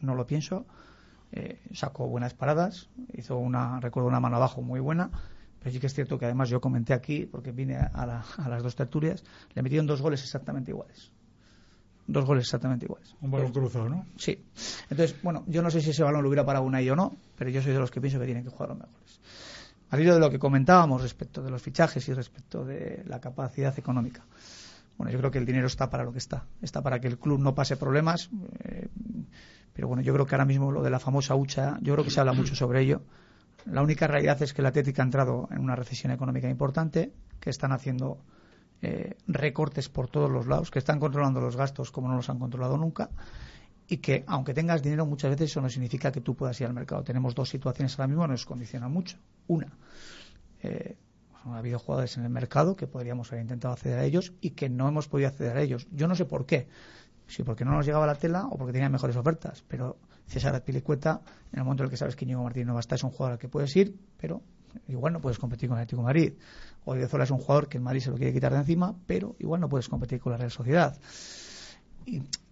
[0.00, 0.66] no lo pienso.
[1.32, 5.10] Eh, sacó buenas paradas, hizo una, recuerdo una mano abajo muy buena,
[5.60, 8.48] pero sí que es cierto que además yo comenté aquí, porque vine a, la- a
[8.48, 9.22] las dos tertulias,
[9.54, 11.12] le metieron dos goles exactamente iguales.
[12.06, 13.14] Dos goles exactamente iguales.
[13.20, 14.06] Un balón cruzado, ¿no?
[14.16, 14.42] Sí.
[14.90, 17.16] Entonces, bueno, yo no sé si ese balón lo hubiera parado una y o no,
[17.36, 19.20] pero yo soy de los que pienso que tienen que jugar los mejores.
[19.90, 23.76] Al hilo de lo que comentábamos respecto de los fichajes y respecto de la capacidad
[23.78, 24.24] económica.
[25.00, 26.44] Bueno, yo creo que el dinero está para lo que está.
[26.60, 28.28] Está para que el club no pase problemas.
[28.64, 28.86] eh,
[29.72, 32.10] pero bueno, yo creo que ahora mismo lo de la famosa hucha, yo creo que
[32.10, 33.00] se habla mucho sobre ello.
[33.64, 37.48] La única realidad es que la Atlético ha entrado en una recesión económica importante, que
[37.48, 38.18] están haciendo
[38.82, 42.38] eh, recortes por todos los lados, que están controlando los gastos como no los han
[42.38, 43.08] controlado nunca
[43.88, 46.74] y que aunque tengas dinero muchas veces eso no significa que tú puedas ir al
[46.74, 47.02] mercado.
[47.04, 49.16] Tenemos dos situaciones ahora mismo que nos condicionan mucho.
[49.46, 49.72] Una,
[50.62, 50.98] eh,
[51.44, 54.68] ha habido jugadores en el mercado que podríamos haber intentado acceder a ellos y que
[54.68, 55.86] no hemos podido acceder a ellos.
[55.90, 56.68] Yo no sé por qué.
[57.26, 59.62] Si porque no nos llegaba la tela o porque tenían mejores ofertas.
[59.68, 61.20] Pero César Azpilicueta,
[61.52, 63.32] en el momento en el que sabes que Íñigo Martínez no va es un jugador
[63.32, 64.42] al que puedes ir, pero
[64.88, 66.32] igual no puedes competir con el Atlético de Madrid.
[66.84, 69.60] Odriozola es un jugador que el Madrid se lo quiere quitar de encima, pero igual
[69.60, 70.98] no puedes competir con la Real Sociedad.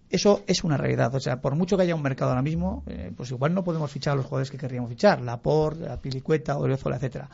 [0.09, 1.13] Eso es una realidad.
[1.13, 3.91] O sea, por mucho que haya un mercado ahora mismo, eh, pues igual no podemos
[3.91, 7.29] fichar a los jugadores que querríamos fichar, Laporte, la Pilicueta, Oriozola, etcétera.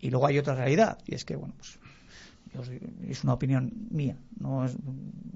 [0.00, 1.78] Y luego hay otra realidad, y es que, bueno, pues
[3.08, 4.66] es una opinión mía, no,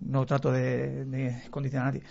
[0.03, 2.03] no trato de, condicionar a nadie.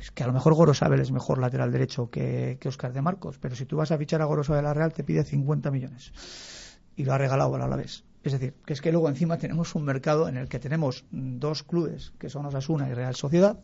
[0.00, 3.38] Es que a lo mejor Gorosabel es mejor lateral derecho que, que Oscar de Marcos,
[3.38, 6.12] pero si tú vas a fichar a Gorosabel a la Real te pide 50 millones
[6.96, 8.04] y lo ha regalado a la vez.
[8.22, 11.62] Es decir, que es que luego encima tenemos un mercado en el que tenemos dos
[11.62, 13.58] clubes, que son Osasuna y Real Sociedad,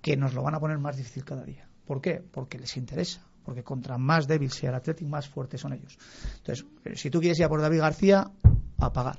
[0.00, 1.68] que nos lo van a poner más difícil cada día.
[1.86, 2.22] ¿Por qué?
[2.30, 3.26] Porque les interesa.
[3.44, 5.98] Porque contra más débil sea el Atlético, más fuertes son ellos.
[6.36, 8.30] Entonces, eh, si tú quieres ir a por David García,
[8.78, 9.18] a pagar.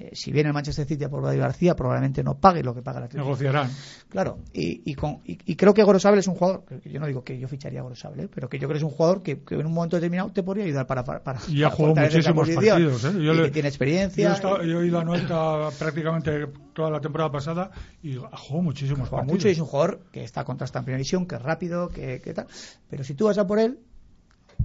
[0.00, 2.80] Eh, si viene el Manchester City a por David García, probablemente no pague lo que
[2.80, 3.24] paga el Atlético.
[3.24, 3.70] Negociarán.
[4.08, 7.38] Claro, y, y, con, y, creo que Gorosable es un jugador, yo no digo que
[7.38, 9.72] yo ficharía a Gorosable, pero que yo creo que es un jugador que, en un
[9.72, 11.04] momento determinado te podría ayudar para.
[11.04, 13.04] para, y ha jugado muchísimos partidos.
[13.04, 13.12] ¿eh?
[13.22, 14.40] Yo que tiene experiencia.
[14.40, 17.70] Yo, he ido a prácticamente toda la temporada pasada
[18.02, 19.34] y ha jugado muchísimos partidos.
[19.34, 22.22] Mucho y es un jugador que está contrastado en primera división, que es rápido, que,
[22.22, 22.46] que tal.
[22.88, 23.78] Pero si tú vas a por él,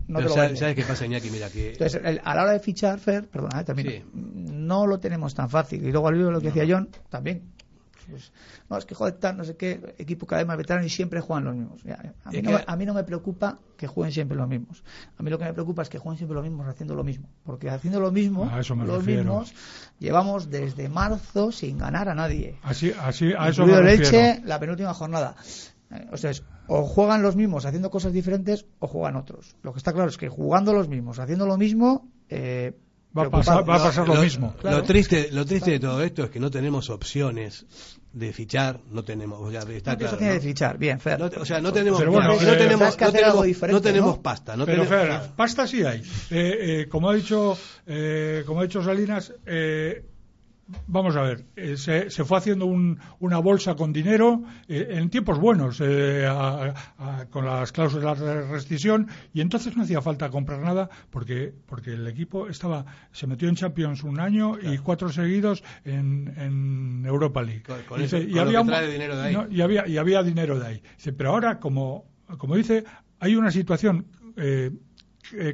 [0.07, 1.29] no te lo sabes, ¿sabes, qué pasa, Iñaki?
[1.29, 1.71] Mira que...
[1.71, 5.83] Entonces, a la hora de fichar, Fer, perdona, eh, también no lo tenemos tan fácil.
[5.85, 7.55] Y luego al lo que decía John, también.
[8.09, 8.31] Pues,
[8.69, 11.45] no, es que joder, no sé qué, equipo cada vez más veterano y siempre juegan
[11.45, 11.81] los mismos.
[12.23, 14.83] a, mí no, a, mí no, me preocupa que jueguen siempre los mismos.
[15.17, 17.27] A mí lo que me preocupa es que jueguen siempre los mismos haciendo lo mismo.
[17.43, 18.51] Porque haciendo lo mismo,
[18.85, 19.53] los mismos,
[19.99, 22.59] llevamos desde marzo sin ganar a nadie.
[22.61, 25.35] Así, así, a eso me leche la penúltima jornada.
[25.91, 26.31] Eh, o sea,
[26.67, 29.55] o juegan los mismos haciendo cosas diferentes o juegan otros.
[29.63, 32.73] Lo que está claro es que jugando los mismos, haciendo lo mismo, eh,
[33.17, 34.55] va, a pasar, va a pasar lo, mismo.
[34.63, 37.65] Lo triste, lo triste de todo esto es que no tenemos opciones
[38.13, 41.21] de fichar, no tenemos, ya está claro, de fichar, bien, Fer.
[41.21, 42.97] o sea, no tenemos, no, tenemos, no, tenemos,
[43.71, 45.99] no tenemos pasta, no pero tenemos, Fer, pasta sí hay.
[46.31, 50.05] Eh, eh, como ha dicho, eh, como ha dicho Salinas, eh,
[50.87, 55.79] Vamos a ver, eh, se, fue haciendo una bolsa con dinero eh, en tiempos buenos,
[55.79, 56.27] eh,
[57.29, 62.07] con las cláusulas de rescisión, y entonces no hacía falta comprar nada porque, porque el
[62.07, 67.63] equipo estaba se metió en Champions un año y cuatro seguidos en, Europa League.
[68.27, 69.47] y, había, dinero de ahí.
[69.51, 70.83] y, había, y había dinero de ahí.
[71.15, 72.05] pero ahora, como,
[72.39, 72.83] como dice,
[73.19, 74.07] hay una situación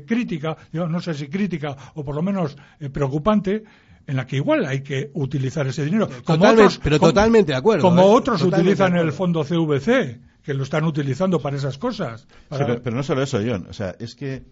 [0.05, 2.55] crítica, no sé si crítica o por lo menos
[2.93, 3.63] preocupante,
[4.07, 6.09] en la que igual hay que utilizar ese dinero.
[6.23, 7.83] Como otros, pero totalmente de acuerdo.
[7.83, 8.15] Como ¿eh?
[8.15, 12.27] otros utilizan el fondo CVC, que lo están utilizando para esas cosas.
[12.49, 13.67] pero, no solo eso, John.
[13.69, 14.43] O sea, es que,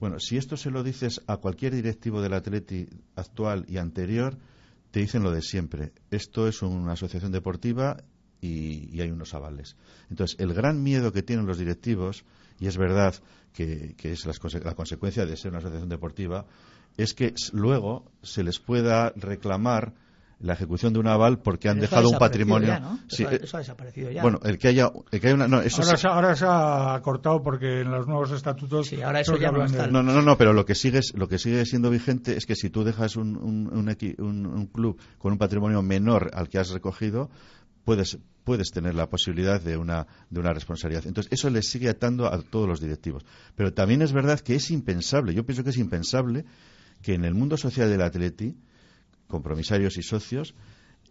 [0.00, 4.36] bueno, si esto se lo dices a cualquier directivo del Atleti actual y anterior,
[4.90, 5.92] te dicen lo de siempre.
[6.10, 7.96] Esto es una asociación deportiva
[8.40, 9.76] y, hay unos avales.
[10.10, 12.24] Entonces, el gran miedo que tienen los directivos,
[12.60, 13.14] y es verdad
[13.52, 14.26] que, es
[14.64, 16.46] la consecuencia de ser una asociación deportiva,
[16.96, 19.94] es que luego se les pueda reclamar
[20.40, 22.76] la ejecución de un aval porque han dejado un patrimonio.
[23.08, 24.22] eso, ha desaparecido ya.
[24.22, 25.48] Bueno, el que haya, el que haya una.
[25.48, 28.88] No, eso ahora, se, ahora, se, ha cortado porque en los nuevos estatutos.
[28.88, 29.86] Sí, ahora eso ya no está.
[29.86, 32.68] No, no, no, pero lo que, sigue, lo que sigue siendo vigente es que si
[32.68, 37.30] tú dejas un, un, un, un club con un patrimonio menor al que has recogido,
[37.84, 41.06] puedes, puedes tener la posibilidad de una, de una responsabilidad.
[41.06, 43.24] Entonces, eso les sigue atando a todos los directivos.
[43.56, 46.44] Pero también es verdad que es impensable, yo pienso que es impensable
[47.04, 48.56] que en el mundo social del Atleti,
[49.28, 50.54] compromisarios y socios,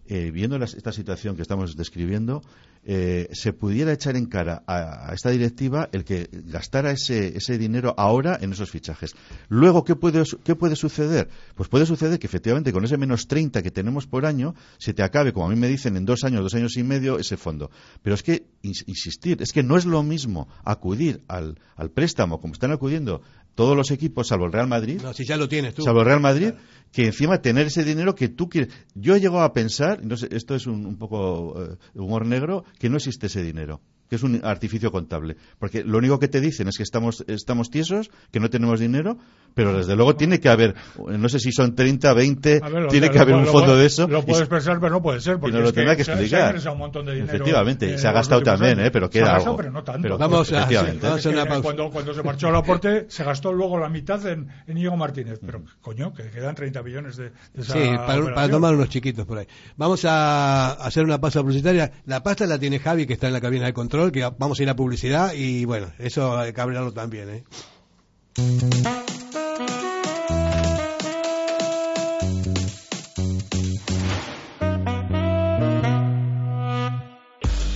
[0.08, 2.41] eh, viendo esta situación que estamos describiendo,
[2.84, 7.93] eh, se pudiera echar en cara a, esta directiva el que gastara ese, ese, dinero
[7.95, 9.15] ahora en esos fichajes.
[9.47, 11.29] Luego, ¿qué puede, ¿qué puede suceder?
[11.56, 15.03] Pues puede suceder que efectivamente con ese menos 30 que tenemos por año se te
[15.03, 17.71] acabe, como a mí me dicen, en dos años, dos años y medio ese fondo.
[18.01, 22.53] Pero es que, insistir, es que no es lo mismo acudir al, al préstamo como
[22.53, 23.21] están acudiendo
[23.55, 25.01] todos los equipos, salvo el Real Madrid.
[25.01, 25.83] No, si ya lo tienes tú.
[25.83, 26.53] Salvo el Real Madrid,
[26.91, 28.73] que encima tener ese dinero que tú quieres.
[28.95, 32.89] Yo he llegado a pensar, no sé, esto es un, poco eh, humor negro, que
[32.89, 33.81] no existe ese dinero
[34.13, 35.36] que es un artificio contable.
[35.58, 39.17] Porque lo único que te dicen es que estamos, estamos tiesos, que no tenemos dinero,
[39.56, 43.34] pero desde luego tiene que haber, no sé si son 30, 20, tiene que haber
[43.34, 44.08] un fondo de eso.
[44.08, 45.39] Lo puedes pensar, pero no puede ser.
[45.39, 46.62] Porque y lo tendrá que, explicar.
[46.62, 48.91] Se, un montón de dinero Efectivamente, se ha gastado también, ¿eh?
[48.91, 49.58] pero queda algo.
[49.58, 50.15] Pero no tanto.
[50.15, 51.62] vamos, a, una pausa.
[51.63, 55.39] Cuando, cuando se marchó al aporte, se gastó luego la mitad en, en Diego Martínez.
[55.43, 59.26] Pero, coño, que quedan 30 millones de, de esa Sí, para, para, tomar unos chiquitos
[59.26, 59.47] por ahí.
[59.76, 61.91] Vamos a hacer una pausa publicitaria.
[62.06, 64.63] La pasta la tiene Javi, que está en la cabina de control, que vamos a
[64.63, 67.29] ir a publicidad y bueno, eso hay que hablarlo también.
[67.29, 69.12] ¿eh?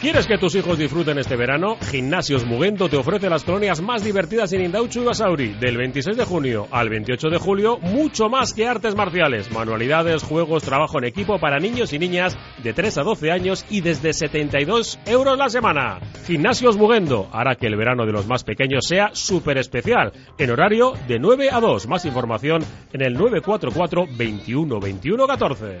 [0.00, 1.76] ¿Quieres que tus hijos disfruten este verano?
[1.90, 5.54] Gimnasios Mugendo te ofrece las colonias más divertidas en Indauchu y Basauri.
[5.54, 10.62] Del 26 de junio al 28 de julio, mucho más que artes marciales, manualidades, juegos,
[10.62, 15.00] trabajo en equipo para niños y niñas de 3 a 12 años y desde 72
[15.04, 15.98] euros la semana.
[16.28, 20.92] Gimnasios Mugendo hará que el verano de los más pequeños sea súper especial, en horario
[21.08, 21.88] de 9 a 2.
[21.88, 25.80] Más información en el 944 21 21 14.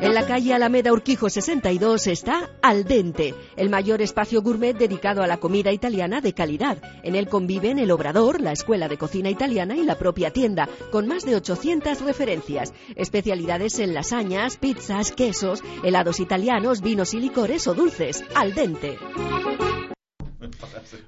[0.00, 5.26] En la calle Alameda Urquijo 62 está Al Dente, el mayor espacio gourmet dedicado a
[5.26, 6.78] la comida italiana de calidad.
[7.02, 11.08] En él conviven el Obrador, la Escuela de Cocina Italiana y la propia tienda, con
[11.08, 12.72] más de 800 referencias.
[12.94, 18.24] Especialidades en lasañas, pizzas, quesos, helados italianos, vinos y licores o dulces.
[18.36, 18.98] Al Dente.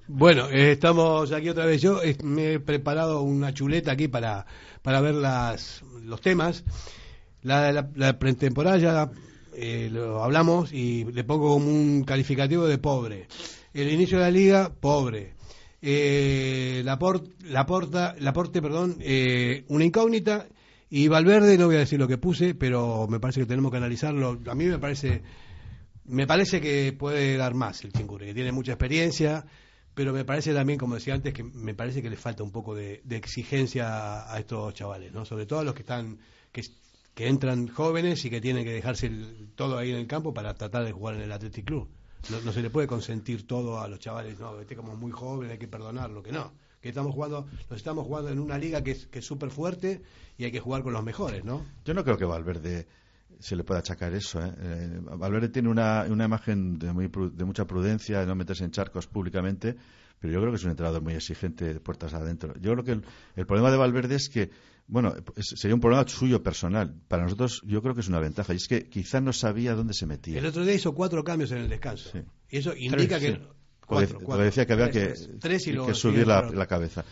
[0.08, 1.80] Bueno, eh, estamos aquí otra vez.
[1.80, 4.46] Yo eh, me he preparado una chuleta aquí para,
[4.82, 6.64] para ver los temas.
[7.42, 9.10] La, la, pretemporada ya
[9.56, 13.28] eh, lo hablamos y le pongo como un calificativo de pobre.
[13.72, 15.34] El inicio de la liga, pobre.
[15.82, 20.46] Eh, la, por, la porta, la porte, perdón, eh, una incógnita.
[20.90, 23.76] Y Valverde, no voy a decir lo que puse, pero me parece que tenemos que
[23.76, 24.40] analizarlo.
[24.46, 25.22] A mí me parece,
[26.04, 29.46] me parece que puede dar más el Chingurri, que tiene mucha experiencia,
[29.94, 32.74] pero me parece también, como decía antes, que me parece que le falta un poco
[32.74, 35.24] de, de exigencia a estos chavales, ¿no?
[35.24, 36.18] Sobre todo a los que están,
[36.50, 36.62] que
[37.20, 39.10] que entran jóvenes y que tienen que dejarse
[39.54, 41.86] todo ahí en el campo para tratar de jugar en el Athletic Club.
[42.46, 45.58] No, se le puede consentir todo a los chavales, no, este como muy joven, hay
[45.58, 46.50] que perdonarlo, que no.
[46.80, 50.00] Que estamos jugando, estamos jugando en una liga que es que fuerte
[50.38, 51.62] y hay que jugar con los mejores, ¿no?
[51.84, 52.86] Yo no creo que Valverde
[53.38, 54.42] se le pueda achacar eso.
[54.42, 54.54] ¿eh?
[54.58, 58.70] Eh, Valverde tiene una, una imagen de, muy de mucha prudencia, de no meterse en
[58.70, 59.76] charcos públicamente,
[60.18, 62.54] pero yo creo que es un entrenador muy exigente de puertas adentro.
[62.62, 63.04] Yo creo que el,
[63.36, 64.50] el problema de Valverde es que,
[64.90, 66.94] bueno, sería un problema suyo personal.
[67.08, 69.94] Para nosotros yo creo que es una ventaja, y es que quizás no sabía dónde
[69.94, 70.38] se metía.
[70.38, 72.10] El otro día hizo cuatro cambios en el descanso.
[72.50, 73.32] Y eso indica Tres, que...
[73.36, 73.48] sí.
[73.86, 74.44] Cuatro, cuatro.
[74.44, 75.64] decía que había Tres, que, tres.
[75.64, 77.04] Que luego subir la, cabeza.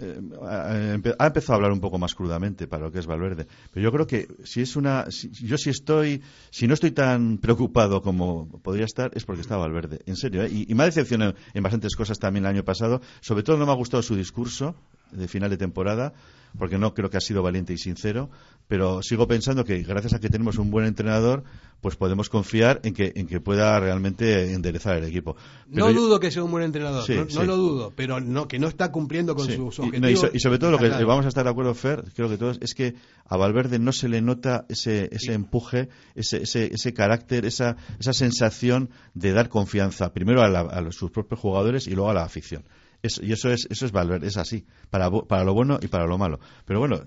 [0.00, 3.06] Eh, ha, empe- ha empezado a hablar un poco más crudamente para lo que es
[3.06, 3.46] Valverde.
[3.72, 5.10] Pero yo creo que si es una.
[5.10, 6.20] si- yo si estoy.
[6.50, 10.00] Si no estoy tan preocupado como podría estar, es porque está Valverde.
[10.04, 10.50] En serio, ¿eh?
[10.52, 13.00] Y, y me ha decepcionado en bastantes cosas también el año pasado.
[13.22, 14.74] Sobre todo no me ha gustado su discurso
[15.12, 16.12] de final de temporada,
[16.58, 18.30] porque no creo que ha sido valiente y sincero.
[18.68, 21.42] Pero sigo pensando que gracias a que tenemos un buen entrenador,
[21.80, 25.36] pues podemos confiar en que, en que pueda realmente enderezar el equipo.
[25.72, 27.46] Pero No yo- dudo que sea un buen entrenador, Sí, no, no sí.
[27.46, 30.20] lo dudo, pero no que no está cumpliendo con Sí, sus y- no, y, objetivos.
[30.20, 32.58] so- y sobre todo lo que vamos a estar de acuerdo, Fer, creo que todos,
[32.60, 32.94] es que
[33.26, 38.12] a Valverde no se le nota ese, ese empuje, ese, ese, ese carácter, esa, esa
[38.12, 42.14] sensación de dar confianza, primero a, la- a los- sus propios jugadores y luego a
[42.14, 42.64] la afición.
[43.02, 46.06] Es- y eso es, eso es Valverde, es así, para, para lo bueno y para
[46.06, 46.40] lo malo.
[46.64, 47.02] Pero bueno,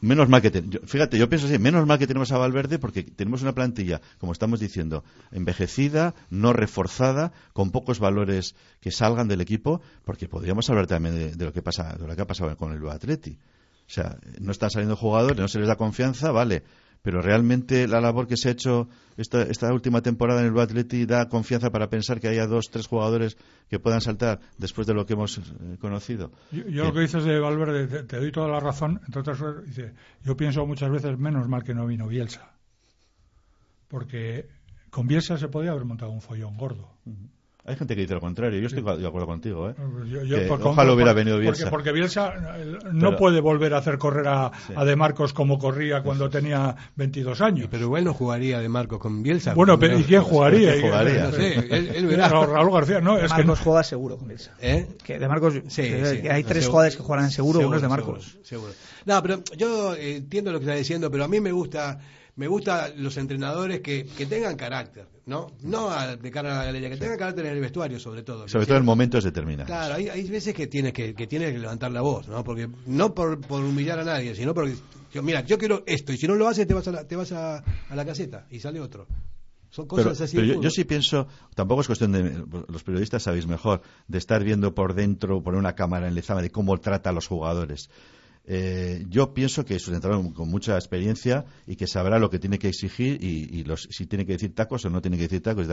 [0.00, 3.02] menos mal que ten- fíjate, yo pienso así, menos mal que tenemos a Valverde porque
[3.02, 9.40] tenemos una plantilla, como estamos diciendo, envejecida, no reforzada, con pocos valores que salgan del
[9.40, 12.56] equipo, porque podríamos hablar también de, de lo que pasa, de lo que ha pasado
[12.56, 13.38] con el Atleti.
[13.88, 16.64] O sea, no están saliendo jugadores, no se les da confianza, vale,
[17.02, 21.06] pero realmente la labor que se ha hecho esta, esta última temporada en el Atleti
[21.06, 23.36] da confianza para pensar que haya dos, tres jugadores
[23.70, 25.42] que puedan saltar después de lo que hemos eh,
[25.80, 26.32] conocido.
[26.50, 29.00] Yo, yo lo que dices de Valverde, te, te doy toda la razón.
[29.06, 29.94] Entre otras cosas, dice,
[30.24, 32.52] yo pienso muchas veces, menos mal que no vino Bielsa.
[33.88, 34.48] porque
[34.90, 36.90] con Bielsa se podía haber montado un follón gordo.
[37.66, 38.60] Hay gente que dice lo contrario.
[38.60, 39.68] Yo estoy de acuerdo contigo.
[39.70, 39.74] ¿eh?
[40.08, 41.70] Yo- yo, Que por- ojalá hubiera venido porque- Bielsa.
[41.70, 44.72] Porque, Bielsa eh, no Pero- puede volver a hacer correr a, Sí.
[44.76, 47.68] a De Marcos como corría cuando tenía 22 años.
[47.70, 49.54] Pero igual no jugaría de Marcos con Bielsa.
[49.54, 50.72] Bueno, pero ¿y quién jugaría?
[50.74, 51.24] ¿Quién jugaría?
[51.24, 52.28] No sé, él, él verá.
[52.28, 54.52] Ra- Raúl García, no, es que Marcos juega seguro con Bielsa.
[54.60, 54.86] ¿Eh?
[55.04, 56.22] Que de Marcos, Sí, que- sí.
[56.22, 56.70] que hay tres Seguro.
[56.70, 58.38] jugadores que jugarán seguro, uno es de Marcos.
[58.42, 58.72] Seguro, seguro.
[59.06, 61.98] No, pero yo entiendo lo que está diciendo, pero a mí me gusta
[62.36, 65.52] me gusta los entrenadores que, que tengan carácter, ¿no?
[65.62, 68.46] No a- de cara a la galería, que tengan carácter en el vestuario sobre todo.
[68.48, 69.66] Sobre todo en momentos determinados.
[69.66, 72.44] Claro, hay, hay veces que tienes que, que tienes que levantar la voz, ¿no?
[72.44, 74.74] Porque no por, por humillar a nadie, sino porque
[75.12, 77.16] yo, mira, yo quiero esto y si no lo haces te vas a la, te
[77.16, 77.56] vas a,
[77.88, 79.06] a la caseta y sale otro.
[79.70, 80.36] Son Pero, cosas así.
[80.36, 84.42] pero yo, yo sí pienso, tampoco es cuestión de, los periodistas sabéis mejor, de estar
[84.44, 87.90] viendo por dentro, por una cámara en Lezama, de cómo trata a los jugadores.
[88.46, 89.94] Eh, yo pienso que es un
[90.32, 94.24] con mucha experiencia y que sabrá lo que tiene que exigir y, los, si tiene
[94.24, 95.66] que decir tacos o no tiene que decir tacos.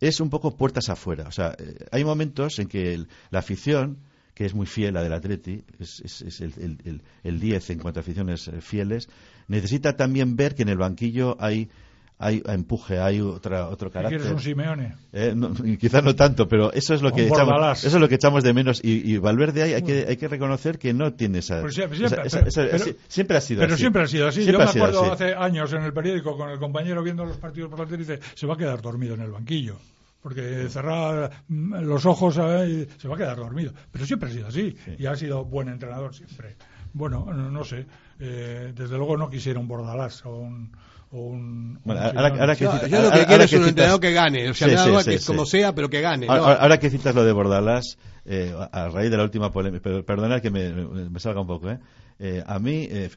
[0.00, 1.24] Es un poco puertas afuera.
[1.26, 3.98] O sea, eh, hay momentos en que el- la afición,
[4.34, 8.46] que es muy fiel a del Atleti, es, es- el 10 en cuanto a aficiones
[8.48, 9.08] eh, fieles,
[9.48, 11.70] necesita también ver que en el banquillo hay
[12.18, 14.20] hay empuje, hay otra, otro ¿Qué carácter.
[14.20, 14.94] quieres un Simeone?
[15.12, 17.84] Eh, no, quizás no tanto, pero eso es lo que echamos, Bordalás.
[17.84, 20.28] eso es lo que echamos de menos y, y Valverde hay, hay que hay que
[20.28, 23.76] reconocer que no tiene esa, Pues siempre, ha sido Pero así.
[23.78, 24.42] siempre ha sido así.
[24.42, 25.24] Siempre Yo me acuerdo así.
[25.24, 28.06] hace años en el periódico con el compañero viendo los partidos por la tele y
[28.06, 29.76] dice, se va a quedar dormido en el banquillo.
[30.22, 33.72] Porque cerrar los ojos eh, y se va a quedar dormido.
[33.92, 34.76] Pero siempre ha sido así.
[34.98, 36.56] Y ha sido buen entrenador siempre.
[36.92, 37.86] Bueno, no, no sé.
[38.18, 40.72] eh, desde luego no quisiera un Bordalás o un...
[41.10, 43.44] o un- Bueno, un ahora- ahora que Yo- cita- yo lo que ahora- quiero ahora
[43.44, 44.50] es un citas- entrenador que gane.
[44.50, 45.26] O sea, Sí, me da sí, igual sí, que sí.
[45.26, 46.26] como sea, pero que gane.
[46.28, 46.46] Ahora, ¿no?
[46.62, 50.04] ahora que citas lo de Bordalás, eh, a a raíz de la última polémica, pero
[50.04, 51.78] perdonad que me, me- me salga un poco, ¿eh?
[52.18, 53.10] Eh, a mí, eh,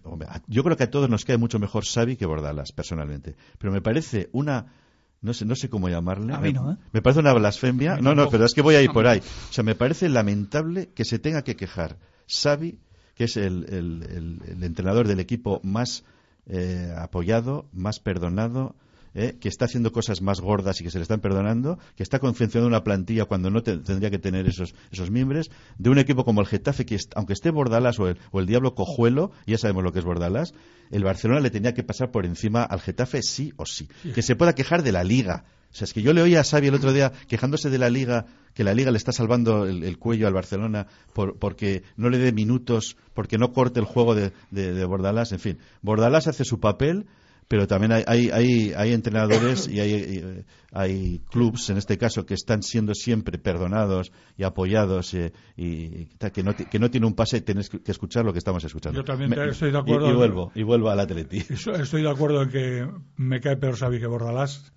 [0.47, 3.35] yo creo que a todos nos cae mucho mejor Xavi que Bordalás, personalmente.
[3.57, 4.73] Pero me parece una,
[5.21, 6.33] no sé, no sé cómo llamarle.
[6.33, 6.75] A mí no, ¿eh?
[6.91, 7.97] Me parece una blasfemia.
[7.97, 9.19] No, no, pero es que voy a ir por ahí.
[9.49, 12.77] O sea, me parece lamentable que se tenga que quejar Xavi,
[13.15, 16.03] que es el, el- el- el entrenador del equipo más
[16.50, 18.76] eh, apoyado, más perdonado,
[19.16, 22.20] eh, que está haciendo cosas más gordas y que se le están perdonando, que está
[22.20, 26.26] confeccionando una plantilla cuando no te- tendría que tener esos, esos miembros, de un equipo
[26.26, 29.58] como el Getafe, que est- aunque esté Bordalás o el, o el Diablo Cojuelo, ya
[29.58, 30.54] sabemos lo que es Bordalás,
[30.91, 33.88] el Barcelona le tenía que pasar por encima al Getafe sí o sí.
[34.14, 35.45] Que se pueda quejar de la Liga.
[35.72, 37.89] O sea, es que yo le oía a Xavi el otro día quejándose de la
[37.89, 42.09] Liga, que la Liga le está salvando el, el cuello al Barcelona por, porque no
[42.09, 45.32] le dé minutos, porque no corte el juego de, de, de Bordalás.
[45.32, 47.05] En fin, Bordalás hace su papel,
[47.47, 52.34] pero también hay, hay, hay, hay entrenadores y hay, hay clubs, en este caso, que
[52.36, 57.38] están siendo siempre perdonados y apoyados eh, y, que, no, que no tiene un pase
[57.38, 58.99] y tienes que escuchar lo que estamos escuchando.
[58.99, 60.11] Yo también Me- estoy de acuerdo.
[60.11, 61.39] Y, vuelvo, y vuelvo al Atleti.
[61.49, 64.72] Estoy de acuerdo en que me cae peor Xavi que Bordalás.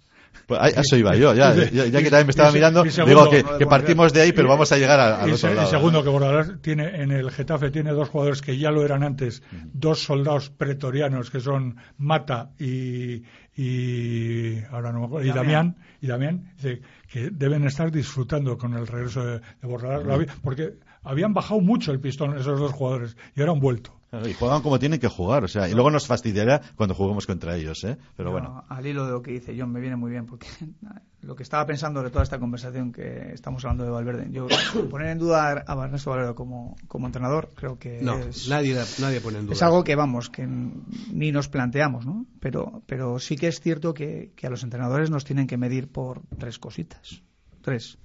[0.47, 2.91] Pues a a eso iba yo, ya, ya, que también me estaba y mirando, y
[2.91, 5.53] segundo, digo que, partimos de ahí, pero vamos a llegar a- al y, otro se-
[5.53, 5.70] y lado.
[5.70, 9.43] segundo, que Bordalás tiene en el Getafe tiene dos jugadores que ya lo eran antes,
[9.72, 13.22] dos soldados pretorianos que son Mata y,
[13.57, 16.80] y ahora no me acuerdo, y Damián, y Damián dice
[17.11, 20.74] que deben estar disfrutando con el regreso de, de Bordalás, porque
[21.05, 23.99] habían bajado mucho el pistón esos dos jugadores y ahora han vuelto.
[24.12, 27.56] Y juegan como tienen que jugar, o sea, y luego nos fastidiará cuando juguemos contra
[27.56, 27.96] ellos, ¿eh?
[28.14, 28.64] Pero No, bueno.
[28.68, 30.46] Al hilo de lo que dice John, me viene muy bien, porque
[31.22, 34.48] lo que estaba pensando de toda esta conversación que estamos hablando de Valverde, yo
[34.90, 39.22] poner en duda a Ernesto Valverde como, como entrenador, creo que No, es, nadie, nadie
[39.22, 39.54] pone en duda.
[39.54, 42.26] es algo que, vamos, que ni nos planteamos, ¿no?
[42.38, 45.88] Pero, pero sí que es cierto que, que a los entrenadores nos tienen que medir
[45.88, 47.22] por tres cositas.
[47.62, 47.96] Tres.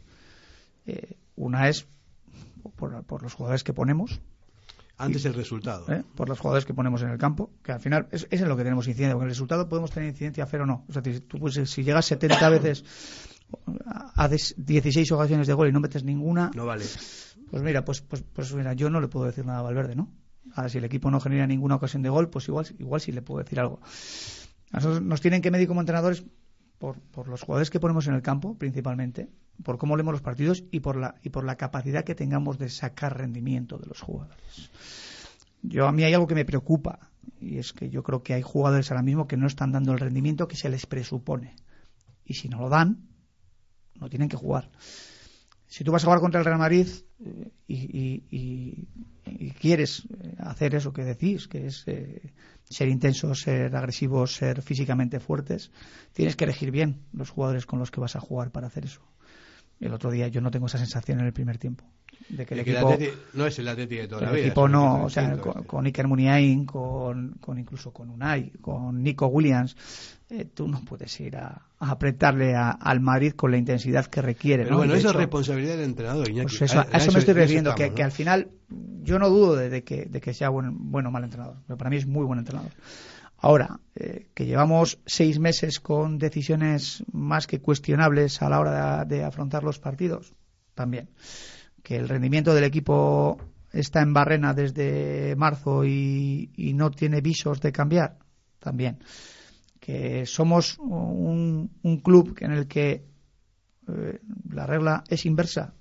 [0.85, 1.85] Eh, una es
[2.77, 4.21] por, por los jugadores que ponemos,
[4.97, 5.85] Antes el resultado.
[5.93, 6.03] ¿eh?
[6.15, 8.57] por los jugadores que ponemos en el campo, que al final es, es en lo
[8.57, 10.85] que tenemos incidencia, porque el resultado podemos tener incidencia cero o no.
[10.89, 12.83] O sea, si tú pues, si llegas 70 veces,
[14.15, 16.85] haces 16 ocasiones de gol y no metes ninguna, No vale.
[17.49, 20.11] pues mira, pues, pues, pues mira, yo no le puedo decir nada a Valverde, ¿no?
[20.53, 23.21] Ahora, si el equipo no genera ninguna ocasión de gol, pues igual, igual sí le
[23.21, 23.79] puedo decir algo.
[24.71, 26.23] A nosotros nos tienen que medir como entrenadores
[26.79, 29.29] por, por los jugadores que ponemos en el campo, principalmente,
[29.63, 32.69] por cómo leemos los partidos y por la, y por la capacidad que tengamos de
[32.69, 34.69] sacar rendimiento de los jugadores.
[35.63, 37.09] Yo a mí hay algo que me preocupa
[37.41, 39.99] y es que yo creo que hay jugadores ahora mismo que no están dando el
[39.99, 41.55] rendimiento que se les presupone.
[42.25, 43.07] Y si no lo dan,
[43.99, 44.69] no tienen que jugar.
[45.67, 46.87] Si tú vas a jugar contra el Real Madrid
[47.19, 48.87] eh, y, y-
[49.59, 52.31] quieres eh, hacer eso que decís, que es eh,
[52.69, 55.71] ser intensos, ser agresivos, ser físicamente fuertes,
[56.13, 59.01] tienes que elegir bien los jugadores con los que vas a jugar para hacer eso.
[59.79, 61.85] El otro día yo no tengo esa sensación en el primer tiempo.
[62.29, 64.45] De que el el equipo, Atleti no es el Atleti de toda la el vida.
[64.47, 68.09] equipo es un no, equipo o sea, con, con Iker Muniain, con, con incluso con
[68.09, 69.77] Unai, con Nico Williams,
[70.29, 74.21] eh, tú no puedes ir a, a apretarle a- al Madrid con la intensidad que
[74.21, 74.63] requiere.
[74.63, 74.77] Pero ¿no?
[74.79, 76.47] bueno, eso es responsabilidad del entrenador, Iñaki.
[76.57, 78.49] pues eso, a, eso me estoy refiriendo, que, al final
[79.03, 81.77] yo no dudo de, de que, de que sea buen, bueno o mal entrenador, pero
[81.77, 82.71] para mí es muy buen entrenador.
[83.39, 89.15] Ahora, eh, que llevamos seis meses con decisiones más que cuestionables a la hora de,
[89.17, 90.33] de afrontar los partidos,
[90.73, 91.07] también.
[91.87, 93.37] Que el rendimiento del equipo
[93.71, 98.17] está en barrena desde marzo y, no tiene visos de cambiar,
[98.59, 98.99] también.
[99.79, 103.05] Que somos un, un club en el que
[103.87, 104.19] eh,
[104.49, 105.75] la regla es inversa,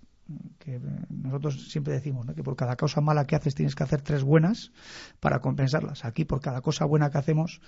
[0.61, 0.81] que
[1.11, 4.71] nosotros siempre decimos que por cada cosa mala que haces tienes que hacer tres buenas
[5.19, 6.05] para compensarlas.
[6.05, 7.61] Aquí por cada cosa buena que hacemos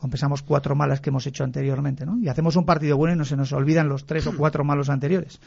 [0.00, 2.18] compensamos cuatro malas que hemos hecho anteriormente, ¿no?
[2.18, 4.88] Y hacemos un partido bueno y no se nos olvidan los tres o cuatro malos
[4.88, 5.38] anteriores.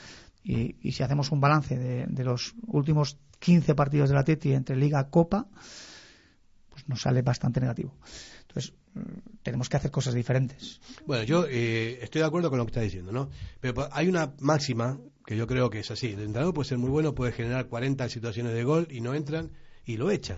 [0.44, 4.54] Y, y si hacemos un balance de, de los últimos 15 partidos de la Teti
[4.54, 5.48] entre Liga Copa,
[6.70, 7.96] pues nos sale bastante negativo.
[8.48, 9.00] Entonces, mm,
[9.42, 10.80] tenemos que hacer cosas diferentes.
[11.08, 13.30] Bueno, yo eh, estoy de acuerdo con lo que está diciendo, ¿no?
[13.60, 16.08] Pero pa- hay una máxima que yo creo que es así.
[16.08, 19.52] El entrenador puede ser muy bueno, puede generar 40 situaciones de gol y no entran
[19.86, 20.38] y lo echan.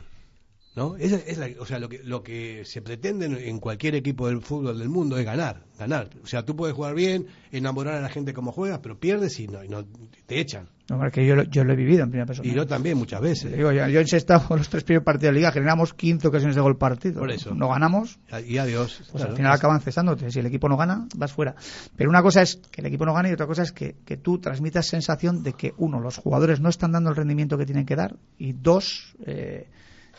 [0.76, 0.98] ¿No?
[0.98, 4.42] Esa es la- o sea, lo que, lo que se pretende en- cualquier equipo del
[4.42, 6.10] fútbol del mundo es ganar, ganar.
[6.22, 9.48] O sea, tú puedes jugar bien, enamorar a la gente como juegas, pero pierdes y
[9.48, 9.86] no, y no
[10.26, 10.68] te echan.
[10.90, 12.48] No, porque yo, lo- yo lo he vivido en primera persona.
[12.48, 13.56] Y yo también muchas veces.
[13.56, 14.06] Digo, yo, yo en
[14.50, 17.22] los tres primeros partidos de liga, generamos 15 ocasiones de gol partido.
[17.22, 17.56] Por eso.
[17.56, 18.98] No ganamos, Y adiós.
[18.98, 19.30] pues Claro.
[19.32, 20.30] al final acaban cesándote.
[20.30, 21.56] Si el equipo no gana, vas fuera.
[21.96, 24.18] Pero una cosa es que el equipo no gane y otra cosa es que, que
[24.18, 27.86] tú transmitas sensación de que, uno, los jugadores no están dando el rendimiento que tienen
[27.86, 29.68] que dar y dos, eh,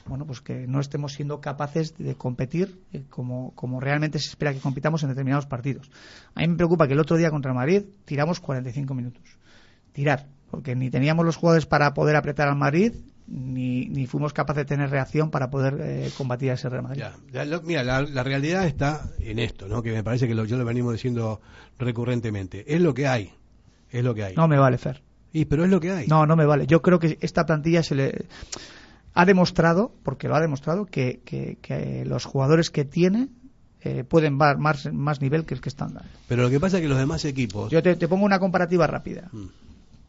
[0.08, 4.52] bueno, pues que no estemos siendo capaces de competir eh, como, como realmente se espera
[4.54, 5.90] que compitamos en determinados partidos.
[6.34, 9.22] A mí me preocupa que el otro día contra Madrid tiramos 45 minutos.
[9.92, 12.92] Tirar, porque ni teníamos los jugadores para poder apretar al Madrid,
[13.26, 17.00] ni, ni fuimos capaces de tener reacción para poder eh, combatir a ese Real Madrid.
[17.00, 19.82] Ya, ya lo- mira, la, la realidad está en esto, ¿no?
[19.82, 21.40] Que me parece que lo, yo lo venimos diciendo
[21.78, 22.72] recurrentemente.
[22.72, 23.32] Es lo que hay.
[23.90, 24.34] Es lo que hay.
[24.36, 25.02] No me vale, Fer.
[25.32, 26.06] Y, pero es lo que hay.
[26.06, 26.66] No, no me vale.
[26.66, 28.26] Yo creo que esta plantilla se le
[29.16, 33.28] ha demostrado, porque lo ha demostrado, que, que- que los jugadores que tiene
[33.80, 36.08] eh, pueden dar más, más nivel que el que están dando.
[36.28, 37.70] Pero lo que pasa es que los demás equipos.
[37.70, 39.28] Yo te, te pongo una comparativa rápida.
[39.32, 39.46] Mm.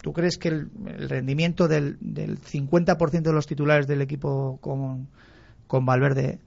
[0.01, 5.07] ¿Tú crees que el, el rendimiento del, del 50% de los titulares del equipo con,
[5.67, 6.39] con Valverde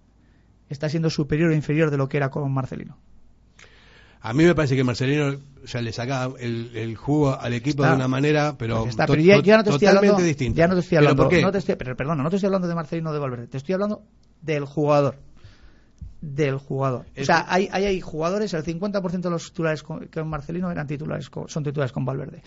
[0.69, 2.97] está siendo superior o inferior de lo que era con Marcelino?
[4.23, 7.91] A mí me parece que Marcelino sea, le sacaba el, el jugo al equipo Está.
[7.91, 10.59] de una manera, pero, Pues está, pero ya, ya no te estoy totalmente hablando, distinta.
[10.59, 11.43] ya no te estoy ¿Pero hablando, por qué?
[11.43, 13.73] no te estoy, pero perdona, no te estoy hablando de Marcelino de Valverde, te estoy
[13.75, 14.03] hablando
[14.43, 15.17] del jugador.
[16.21, 17.07] Del jugador.
[17.19, 20.87] O sea, que- hay, hay, hay jugadores, el 50% de los titulares con, Marcelino eran
[20.87, 22.43] titulares con- son titulares con Valverde.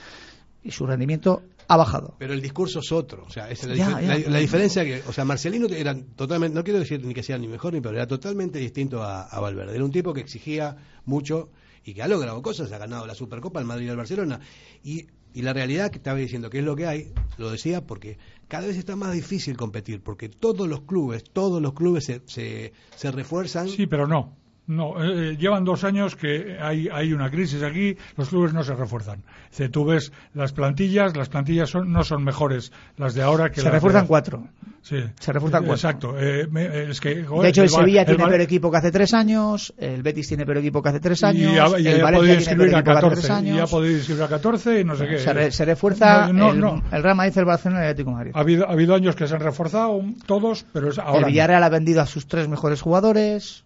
[0.64, 2.16] Y su rendimiento ha bajado.
[2.20, 5.26] Pero el discurso es otro, o sea, es la, Ya, ya, diferencia que, o sea,
[5.26, 8.60] Marcelino era totalmente, no quiero decir ni que sea ni mejor ni peor, era totalmente
[8.60, 9.74] distinto a, a Valverde.
[9.76, 11.50] Era un tipo que exigía mucho
[11.86, 14.40] y que ha logrado cosas, ha ganado la Supercopa, el Madrid y el Barcelona.
[14.84, 18.18] Y, y la realidad que estaba diciendo que es lo que hay, lo decía porque
[18.48, 22.74] cada vez está más difícil competir, porque todos los clubes, todos los clubes se, se,
[22.96, 23.68] se refuerzan.
[23.68, 24.36] Sí, pero no.
[24.66, 28.74] No, eh, llevan dos años que hay, hay una crisis aquí, los clubes no se
[28.74, 29.22] refuerzan.
[29.50, 33.58] Decir, tú ves las plantillas, las plantillas son, no son mejores las de ahora que
[33.60, 34.08] Se las refuerzan de...
[34.08, 34.48] cuatro.
[34.82, 34.98] Sí.
[35.20, 35.76] Se refuerzan cuatro.
[35.76, 36.16] Exacto.
[36.18, 38.78] eh, me- es que, joder, De hecho, el Val- Sevilla tiene Val- peor equipo que
[38.78, 41.88] hace tres años, el Betis tiene peor equipo que hace tres años, y ya, y
[41.88, 43.72] el ya Valencia tiene peor a equipo que hace 14, tres y ya años.
[43.72, 45.18] podéis escribir a 14 y no sé qué.
[45.20, 46.84] Se, re- se refuerza No, no, el, no.
[46.90, 48.32] el Real Madrid, el Barcelona y el Atlético de Madrid.
[48.34, 51.34] Ha habido, ha habido años que se han reforzado todos, pero es ahora el.
[51.34, 53.66] Villarreal ha vendido a sus tres mejores jugadores,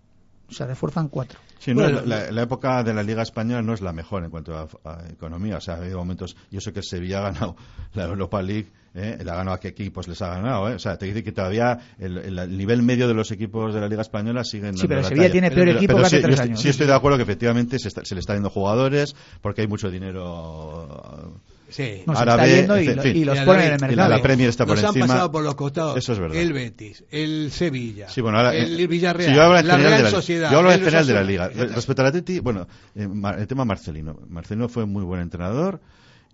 [0.49, 1.39] se refuerzan cuatro.
[1.59, 4.29] Sí, no, Bueno, la, la época de la Liga Española no es la mejor en
[4.29, 5.57] cuanto a, a economía.
[5.57, 6.35] O sea, ha habido momentos.
[6.51, 7.55] Yo sé que el Sevilla ha ganado
[7.93, 9.17] la Europa League, ¿eh?
[9.23, 10.69] la ha ganado a qué equipos les ha ganado.
[10.69, 10.75] ¿eh?
[10.75, 13.79] O sea, te dice que todavía el, el- el nivel medio de los equipos de
[13.81, 14.77] la Liga Española siguen.
[14.77, 15.31] Sí, pero la Sevilla talla.
[15.31, 16.61] tiene peor Pero- equipo pero que hace sí, tres estoy- años.
[16.61, 19.67] Sí, estoy de acuerdo que efectivamente se, está- se le está dando jugadores porque hay
[19.67, 21.39] mucho dinero.
[21.69, 22.03] Sí.
[22.07, 23.15] Árabe, está yendo y, en lo- fin.
[23.17, 24.09] y los ponen en el y mercado.
[24.09, 25.03] la Premier está por Nos encima.
[25.03, 26.37] han pasado por los costados Eso es verdad.
[26.37, 29.91] el Betis, el Sevilla, Sí, bueno, ahora, el Villarreal, sí, yo hablo en la general
[29.91, 30.49] Real de la, Sociedad.
[30.51, 31.49] Yo hablo en general de la liga.
[31.49, 33.05] Respecto al Atleti, bueno, eh,
[33.37, 34.17] el tema Marcelino.
[34.29, 35.81] Marcelino fue muy buen entrenador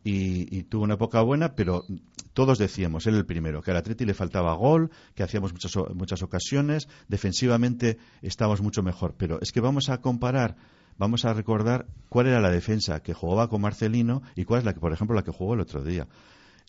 [0.03, 1.85] y, y tuvo una época buena, pero
[2.33, 6.23] todos decíamos, él el primero, que al Atleti le faltaba gol, que hacíamos muchas, muchas
[6.23, 9.15] ocasiones, defensivamente estábamos mucho mejor.
[9.17, 10.55] Pero es que vamos a comparar,
[10.97, 14.73] vamos a recordar cuál era la defensa que jugaba con Marcelino y cuál es la
[14.73, 16.07] que, por ejemplo, la que jugó el otro día.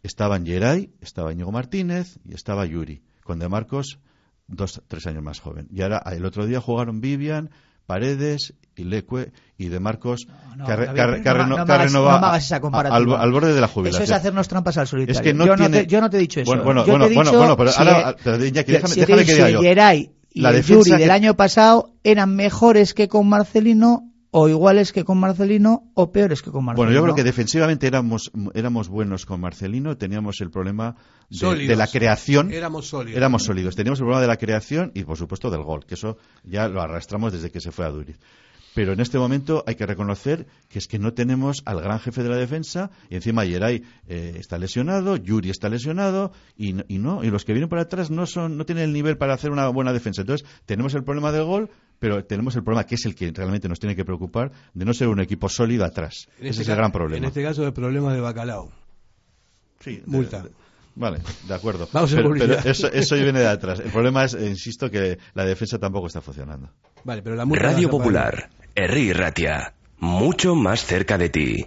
[0.02, 3.98] Estaban Geray, estaba Íñigo Martínez y estaba Yuri, con De Marcos
[4.46, 5.68] dos, tres años más joven.
[5.70, 7.50] Y ahora el otro día jugaron Vivian,
[7.86, 10.26] Paredes, Ilecue y de Marcos
[10.56, 10.86] no, que, David,
[11.22, 11.72] que no no que
[12.72, 14.02] al, al borde de la jubilación.
[14.02, 15.20] Eso es hacernos trampas al solitario.
[15.20, 16.50] Es que no yo, tiene- no te, yo no te he dicho eso.
[16.50, 19.00] Bueno, bueno, yo bueno, te he bueno, dicho bueno, pero si ahora- si- déjame- si
[19.00, 19.60] déjame que diga yo.
[19.60, 24.48] Geray y La el defensa Yuri del año pasado eran mejores que con Marcelino o
[24.48, 26.86] iguales que con Marcelino o peores que con Marcelino.
[26.86, 30.96] Bueno, yo creo que defensivamente éramos, éramos buenos con Marcelino, teníamos el problema
[31.30, 31.68] de, Sólidos.
[31.68, 32.52] de la creación.
[32.52, 33.16] Éramos sólidos.
[33.16, 33.76] Éramos sólidos.
[33.76, 36.82] Teníamos el problema de la creación y, por supuesto, del gol, que eso ya lo
[36.82, 38.18] arrastramos desde que se fue a Duriz.
[38.74, 42.22] Pero en este momento hay que reconocer que es que no tenemos al gran jefe
[42.24, 46.98] de la defensa y encima Yeray eh, está lesionado, Yuri está lesionado y, no- y
[46.98, 49.50] no y los que vienen por atrás no son no tienen el nivel para hacer
[49.52, 50.22] una buena defensa.
[50.22, 51.70] Entonces tenemos el problema del gol,
[52.00, 54.92] pero tenemos el problema que es el que realmente nos tiene que preocupar de no
[54.92, 56.26] ser un equipo sólido atrás.
[56.38, 57.18] En Ese este es el gran problema.
[57.18, 58.72] En este caso, el problema de bacalao.
[59.80, 60.42] Sí, de- Multa.
[60.42, 60.50] de-
[60.96, 61.18] Vale,
[61.48, 61.88] de acuerdo.
[61.92, 63.80] Vamos a pero, pero eso, eso viene de atrás.
[63.80, 66.70] El problema es, eh, insisto, que la defensa tampoco está funcionando.
[67.02, 67.90] Vale, pero la multa Radio.
[67.90, 71.66] Popular, Herri Ratia, mucho más cerca de ti.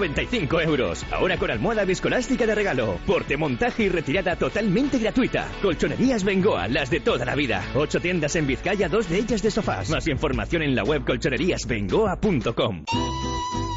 [0.00, 1.04] 395 euros.
[1.12, 2.98] Ahora con almohada viscoelástica de regalo.
[3.06, 5.48] Porte, montaje y retirada totalmente gratuita.
[5.62, 7.64] Colchonerías Bengoa, las de toda la vida.
[7.74, 9.90] Ocho tiendas en Vizcaya, dos de ellas de sofás.
[9.90, 12.84] Más información en la web colchoneríasbengoa.com.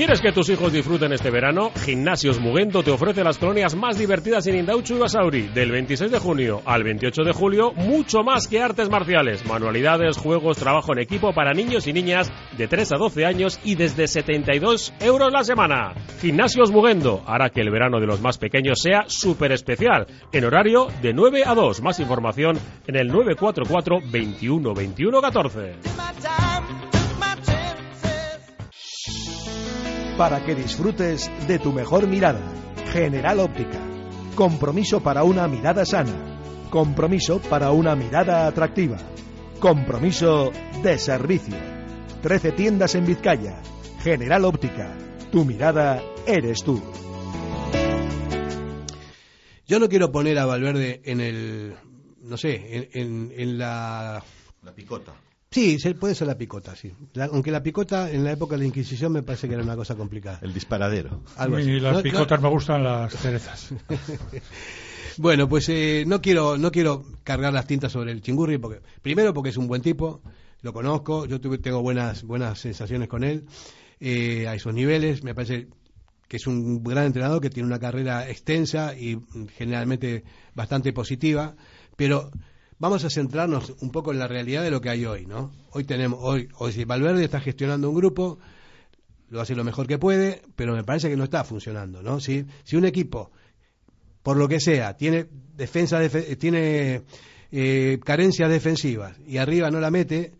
[0.00, 1.72] ¿Quieres que tus hijos disfruten este verano?
[1.84, 5.48] Gimnasios Mugendo te ofrece las colonias más divertidas en Indauchu y Basauri.
[5.48, 10.56] Del 26 de junio al 28 de julio, mucho más que artes marciales, manualidades, juegos,
[10.56, 14.94] trabajo en equipo para niños y niñas de 3 a 12 años y desde 72
[15.00, 15.92] euros la semana.
[16.22, 20.86] Gimnasios Mugendo hará que el verano de los más pequeños sea súper especial, en horario
[21.02, 21.82] de 9 a 2.
[21.82, 26.99] Más información en el 944 21 21 14.
[30.20, 32.42] Para que disfrutes de tu mejor mirada.
[32.92, 33.78] General Óptica.
[34.34, 36.38] Compromiso para una mirada sana.
[36.68, 38.98] Compromiso para una mirada atractiva.
[39.60, 40.52] Compromiso
[40.82, 41.56] de servicio.
[42.20, 43.62] 13 tiendas en Vizcaya.
[44.02, 44.94] General Óptica.
[45.32, 46.82] Tu mirada eres tú.
[49.66, 51.76] Yo no quiero poner a Valverde en el.
[52.20, 54.22] No sé, en, en- en la.
[54.62, 55.14] La picota.
[55.52, 56.92] Sí, se- puede ser la picota, sí.
[57.14, 59.74] La- aunque la picota en la época de la Inquisición me parece que era una
[59.74, 60.38] cosa complicada.
[60.42, 61.22] El disparadero.
[61.36, 61.70] Algo así.
[61.70, 63.70] Y las No- no- picotas me gustan las cerezas.
[65.16, 69.34] Bueno, pues eh, no quiero no quiero cargar las tintas sobre el chingurri porque primero
[69.34, 70.22] porque es un buen tipo,
[70.62, 73.44] lo conozco, yo tuve, tengo buenas buenas sensaciones con él
[73.98, 75.66] eh, a esos niveles, me parece
[76.28, 79.18] que es un gran entrenador que tiene una carrera extensa y
[79.58, 80.22] generalmente
[80.54, 81.56] bastante positiva,
[81.96, 82.30] pero
[82.80, 85.52] vamos a centrarnos un poco en la realidad de lo que hay hoy, ¿no?
[85.70, 88.40] Hoy tenemos hoy hoy si Valverde está gestionando un grupo
[89.28, 92.18] lo hace lo mejor que puede, pero me parece que no está funcionando, ¿no?
[92.18, 93.30] Si, si un equipo
[94.24, 97.02] por lo que sea, tiene defensa, defe- tiene
[97.52, 100.32] eh, carencias defensivas y arriba no la mete,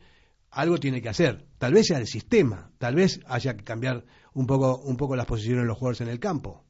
[0.51, 1.47] algo tiene que hacer.
[1.59, 5.27] Tal vez sea el sistema, tal vez haya que cambiar un poco, un poco las
[5.27, 6.65] posiciones de los jugadores en el campo.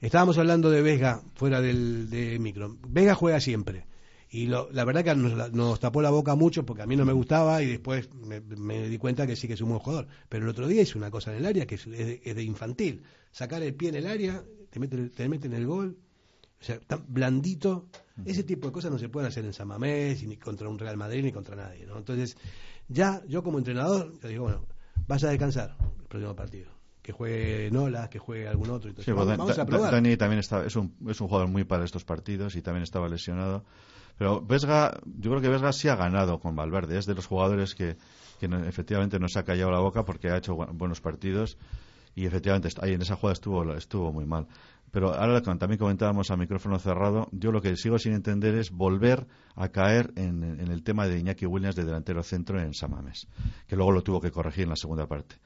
[0.00, 2.78] Estábamos hablando de Vega fuera del de micro.
[2.88, 3.86] Vega juega siempre.
[4.32, 7.04] Y lo- la verdad que nos, nos tapó la boca mucho porque a mí no
[7.04, 10.06] me gustaba y después me, me di cuenta que sí que es un buen jugador.
[10.28, 12.36] Pero el otro día hizo una cosa en el área que es, es de, es
[12.36, 13.02] de infantil.
[13.32, 15.96] Sacar el pie en el área, te meten, te meten el gol,
[16.60, 17.88] o sea, tan blandito.
[18.24, 20.96] Ese tipo de cosas no se pueden hacer en San Mamés, ni contra un Real
[20.96, 21.86] Madrid, ni contra nadie.
[21.86, 21.96] ¿no?
[21.98, 22.36] Entonces,
[22.86, 24.64] ya yo como entrenador, yo digo, bueno,
[25.08, 26.68] vas a descansar el próximo partido.
[27.02, 28.90] Que juegue Nolas, que juegue algún otro.
[28.90, 29.90] y todo Sí, pues vamos, Dan- vamos a probar.
[29.92, 33.08] Dani también está, es, un, es un jugador muy para estos partidos y también estaba
[33.08, 33.64] lesionado.
[34.20, 36.98] Pero Vesga, yo creo que Vesga sí ha ganado con Valverde.
[36.98, 37.96] Es de los jugadores que,
[38.38, 41.56] que no- efectivamente nos ha callado la boca porque ha hecho bu- buenos partidos
[42.14, 44.46] y efectivamente ahí en esa jugada estuvo, estuvo muy mal.
[44.90, 49.26] Pero ahora también comentábamos a micrófono cerrado, yo lo que sigo sin entender es volver
[49.54, 53.26] a caer en, el tema de Iñaki Williams de delantero centro en Samames,
[53.68, 55.36] que luego lo tuvo que corregir en la segunda parte.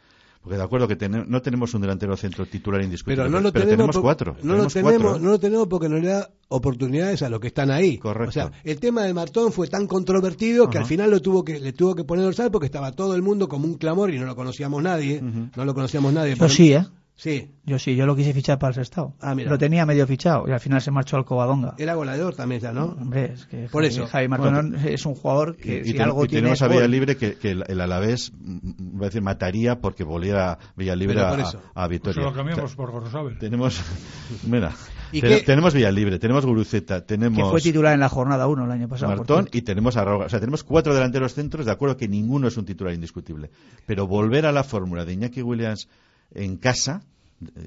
[0.45, 3.97] Porque de acuerdo que no tenemos un delantero centro titular indiscutible, pero, no lo tenemos,
[3.97, 4.37] cuatro.
[4.43, 7.71] No lo tenemos, no lo tenemos porque no le da oportunidades a los que están
[7.71, 7.97] ahí.
[7.97, 8.29] Correcto.
[8.29, 11.59] O sea, el tema de Martón fue tan controvertido que al final lo tuvo que
[11.59, 14.27] le tuvo que poner dorsal porque estaba todo el mundo como un clamor y no
[14.27, 16.35] lo conocíamos nadie, no lo conocíamos nadie.
[16.35, 16.85] Yo sí, ¿eh?
[17.17, 17.53] Sí.
[17.65, 19.15] Yo sí, yo lo quise fichar para el Sestao.
[19.21, 19.49] Ah, mira.
[19.49, 21.75] Lo tenía medio fichado y al final se marchó al Covadonga.
[21.79, 22.97] Era goleador también ya, ¿no?
[23.01, 24.07] Hombre, es que Por eso.
[24.07, 27.53] Javi Martón es un jugador que y, si algo y tenemos a Villalibre que, que
[27.53, 31.37] el, Alavés mm, va a decir, mataría porque volviera Villalibre a,
[31.75, 32.15] a, Vitoria.
[32.15, 33.39] Pues lo cambiamos por Gorosabel.
[33.39, 33.81] Tenemos,
[34.47, 34.73] mira,
[35.21, 37.39] tenemos Villalibre, tenemos Guruceta, tenemos...
[37.39, 39.17] Que fue titular en la jornada 1 el año pasado.
[39.17, 42.57] Martón y tenemos a O sea, tenemos cuatro delanteros centros, de acuerdo que ninguno es
[42.57, 43.51] un titular indiscutible.
[43.87, 45.89] Pero volver a la fórmula de Iñaki Williams
[46.35, 47.03] en casa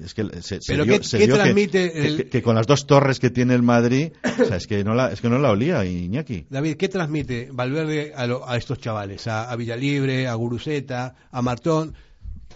[0.04, 4.12] es que se, ¿Pero qué, transmite que, con las dos torres que tiene el Madrid,
[4.40, 6.46] o sea, es que no la, es que no la olía Iñaki.
[6.48, 9.26] David, ¿qué transmite Valverde a, estos chavales?
[9.26, 11.94] A, a, Villalibre, a Guruceta, a Martón,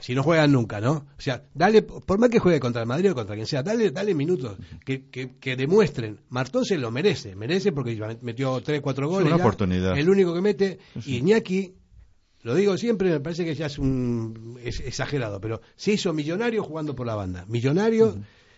[0.00, 0.92] si no juegan nunca, ¿no?
[0.92, 3.90] O sea, dale, por más que juegue contra el Madrid o contra quien sea, dale,
[3.90, 6.18] dale minutos, que, que, demuestren.
[6.28, 9.26] Martón se lo merece, merece porque metió tres, cuatro goles.
[9.26, 9.96] una oportunidad.
[9.96, 11.74] El único que mete, y Iñaki
[12.43, 16.62] lo digo siempre, me parece que ya es un es exagerado, pero se hizo millonario
[16.62, 17.45] jugando por la banda.
[17.49, 18.16] Millonario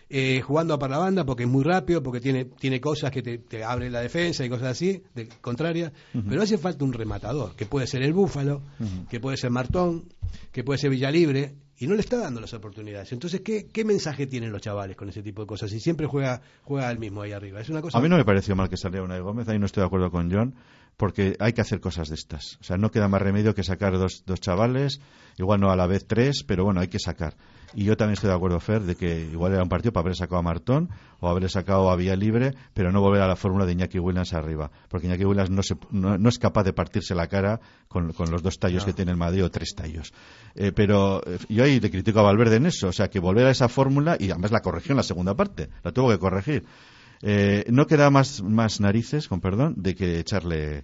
[0.09, 3.37] eh, jugando para la banda porque es muy rápido, porque tiene, tiene cosas que te,
[3.39, 5.91] te abre la defensa y cosas así, de contraria.
[6.27, 8.61] Pero hace falta un rematador, que puede ser el Búfalo,
[9.09, 10.05] que puede ser Martón,
[10.51, 13.11] que puede ser Villalibre, y no le está dando las oportunidades.
[13.11, 15.73] Entonces, ¿qué, ¿qué mensaje tienen los chavales con ese tipo de cosas?
[15.73, 17.59] Y siempre juega, juega el mismo ahí arriba.
[17.59, 17.97] Es una cosa...
[17.97, 19.87] A mí no me pareció mal que saliera una de Gómez, ahí no estoy de
[19.87, 20.55] acuerdo con John
[20.97, 22.57] porque hay que hacer cosas de estas.
[22.61, 25.01] O sea, no queda más remedio que sacar dos, dos chavales,
[25.37, 27.35] igual no a la vez tres, pero bueno, hay que sacar.
[27.73, 30.15] Y yo también estoy de acuerdo, Fer, de que igual era un partido para haber
[30.15, 30.89] sacado a Martón
[31.19, 34.33] o haber sacado a Vía Libre, pero no volver a la fórmula de Iñaki Williams
[34.33, 34.71] arriba.
[34.87, 38.59] Porque Iñaki Williams no, se, no, es capaz de partirse la cara con, los dos
[38.59, 40.13] tallos que tiene el Madrid o tres tallos.
[40.55, 42.87] Eh, pero eh, yo ahí le critico a Valverde en eso.
[42.87, 45.69] O sea, que volver a esa fórmula, y además la corrigió en la segunda parte,
[45.83, 46.63] la tuvo que corregir.
[47.21, 50.83] Eh, no queda más, más narices, con perdón, de que echarle eh,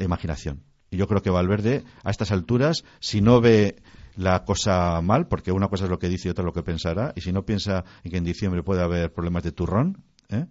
[0.00, 0.62] imaginación.
[0.90, 3.76] Y yo creo que Valverde, a estas alturas, si no ve
[4.16, 7.12] la cosa mal, porque una cosa es lo que dice y otra lo que pensará,
[7.14, 10.46] y si no piensa en que en diciembre puede haber problemas de turrón, ¿eh?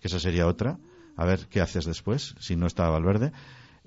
[0.00, 0.78] que esa sería otra,
[1.16, 3.32] a ver qué haces después, si no está Valverde.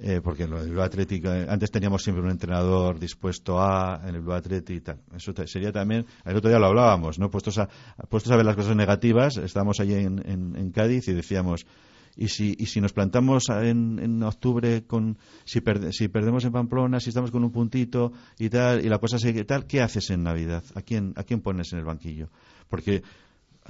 [0.04, 4.34] Eh, porque en el Atlético, antes teníamos siempre un entrenador dispuesto a en el Blue
[4.34, 5.00] Atlético y tal.
[5.16, 7.30] Eso sería también, el otro día lo hablábamos, ¿no?
[7.30, 7.70] Puestos a,
[8.10, 11.68] puestos a ver las cosas negativas, estábamos allí en, en, Cádiz y decíamos,
[12.16, 17.00] y si, y si nos plantamos en, en octubre con si, si perdemos en Pamplona,
[17.00, 20.24] si estamos con un puntito y tal, y la cosa sigue tal, ¿qué haces en
[20.24, 20.64] Navidad?
[20.74, 22.30] ¿A quién, a quién pones en el banquillo?
[22.70, 23.04] Porque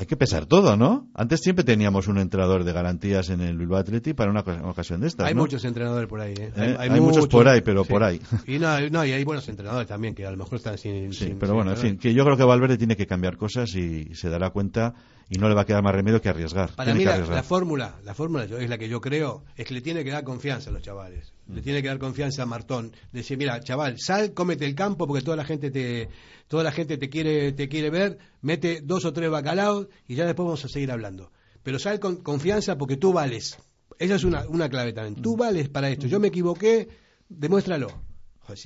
[0.01, 1.07] hay que pesar todo, ¿no?
[1.13, 5.05] Antes siempre teníamos un entrenador de garantías en el Bilbao Atleti para una ocasión de
[5.05, 5.27] estas.
[5.27, 6.51] Hay muchos entrenadores por ahí, ¿eh?
[6.55, 6.75] ¿Eh?
[6.79, 8.19] Hay, muchos, por ahí, pero por ahí.
[8.47, 11.13] Y no, no, y hay buenos entrenadores también que a lo mejor están sin.
[11.13, 14.15] Sí, pero bueno, en fin, que yo creo que Valverde tiene que cambiar cosas y
[14.15, 14.95] se dará cuenta
[15.29, 16.75] y no le va a quedar más remedio que arriesgar.
[16.75, 20.03] Para mí la, fórmula, la fórmula es la que yo creo, es que le tiene
[20.03, 21.33] que dar confianza a los chavales.
[21.47, 21.63] Le mm.
[21.63, 22.93] tiene que dar confianza a Martón.
[23.11, 26.09] Decir, mira, chaval, sal, cómete el campo porque toda la gente te,
[26.47, 30.25] toda la gente te quiere, te quiere ver, mete dos o tres bacalaos y ya
[30.25, 31.31] después vamos a seguir hablando.
[31.63, 33.57] Pero sal con confianza porque tú vales.
[33.99, 35.21] Esa es una, una clave también.
[35.21, 35.39] Tú mm.
[35.39, 36.07] vales para esto.
[36.07, 36.89] Yo me equivoqué,
[37.29, 37.87] demuéstralo.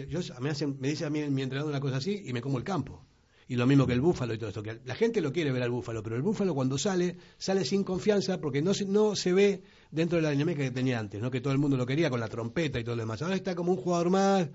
[0.08, 2.64] Yo, me, me dice a mí mi entrenador una cosa así y me como el
[2.64, 3.06] campo
[3.47, 4.63] y lo mismo que el búfalo y todo esto.
[4.63, 7.83] Que la gente lo quiere ver al búfalo, pero el búfalo cuando sale, sale sin
[7.83, 11.31] confianza porque no se, no se ve dentro de la dinámica que tenía antes, ¿no?
[11.31, 13.21] que todo el mundo lo quería con la trompeta y todo lo demás.
[13.21, 14.49] Ahora está como un jugador más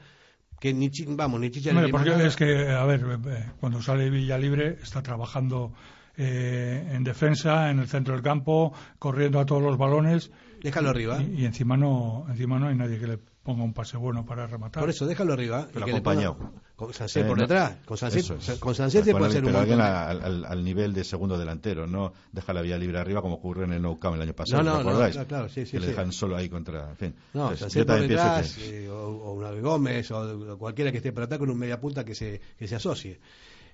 [0.60, 4.36] que ni vamos, ni chicha ni porque es que, a ver, eh, cuando sale Villa
[4.36, 5.72] Libre está trabajando
[6.18, 10.30] eh, en defensa, en el centro del campo, corriendo a todos los balones.
[10.62, 11.22] Déjalo arriba.
[11.22, 14.82] Y, encima no encima no hay nadie que le ponga un pase bueno para rematar.
[14.82, 15.66] Por eso, déjalo arriba.
[15.72, 16.36] Pero acompañado.
[16.76, 17.76] Con Sancet por detrás.
[17.84, 18.26] Con Sancet,
[18.58, 22.52] con se puede ser un Pero alguien al, al, nivel de segundo delantero, no deja
[22.52, 24.62] la vía libre arriba como ocurrió en el Nou Camp el año pasado.
[24.62, 26.90] No, no, no claro, sí, sí, que le dejan solo ahí contra.
[26.90, 27.14] En fin.
[27.34, 31.38] No, Sancet por detrás, eh, o, una de Gómez, o cualquiera que esté por atrás
[31.38, 33.20] con un media punta que se, que se asocie.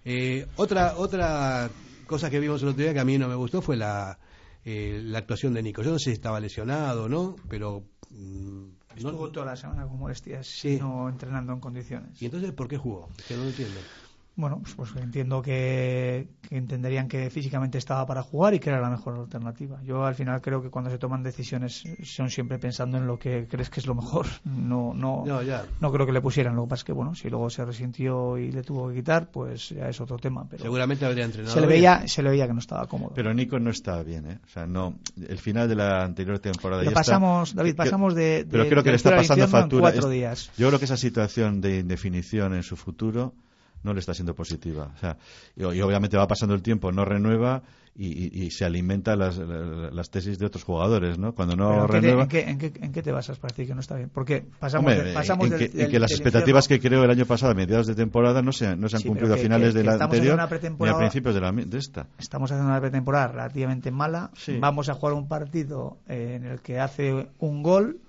[0.05, 1.71] Eh, otra, otra
[2.07, 4.19] cosa que vimos el otro día que a mí no me gustó fue la,
[4.65, 5.83] eh, la actuación de Nico.
[5.83, 7.85] Yo no sé si estaba lesionado o no, pero.
[8.11, 12.21] Mm, Estuvo toda la semana con molestias, no entrenando en condiciones.
[12.21, 13.09] ¿Y entonces por qué jugó?
[13.29, 13.81] Que no entiendo.
[14.39, 18.91] Bueno, pues, pues entiendo que, entenderían que físicamente estaba para jugar y que era la
[18.91, 19.81] mejor alternativa.
[19.83, 23.47] Yo al final creo que cuando se toman decisiones son siempre pensando en lo que
[23.49, 24.27] crees que es lo mejor.
[24.45, 25.65] No, no, No, ya.
[25.81, 26.55] no creo que le pusieran.
[26.55, 29.31] Lo que pasa es que, bueno, si luego se resintió y le tuvo que quitar,
[29.31, 30.47] pues ya es otro tema.
[30.49, 31.55] Pero Seguramente habría entrenado.
[31.55, 31.79] se le bien.
[31.79, 33.13] veía, se le veía que no estaba cómodo.
[33.15, 34.39] Pero Nico no está bien, ¿eh?
[34.45, 34.99] O sea, no.
[35.29, 36.83] El final de la anterior temporada.
[36.83, 39.81] Pero ya está- pasamos, David, que- pasamos de- Pero creo que le está pasando factura.
[39.81, 40.51] cuatro Es- días.
[40.59, 43.33] Yo creo que esa situación de indefinición en su futuro
[43.87, 44.91] no le está siendo positiva.
[44.95, 45.17] O sea,
[45.57, 47.63] y, y obviamente va pasando el tiempo, no renueva
[47.99, 51.35] y, se alimenta las, las tesis de otros jugadores, ¿no?
[51.35, 52.23] Cuando no ¿en qué te- renueva.
[52.25, 54.11] ¿en, qué, en, qué, en qué te basas para decir que no está bien?
[54.13, 57.11] Porque pasamos, Hombre, de- pasamos en, del- que, del- que las expectativas que creó el
[57.11, 59.73] año pasado a mediados de temporada no se, no se han Sí, cumplido a finales
[59.73, 60.37] de la anterior
[60.79, 62.07] ni a principios de, la, de esta.
[62.19, 64.31] Estamos haciendo una pretemporada relativamente mala.
[64.37, 64.59] Sí.
[64.61, 68.01] Vamos a jugar un partido eh, en el que hace un gol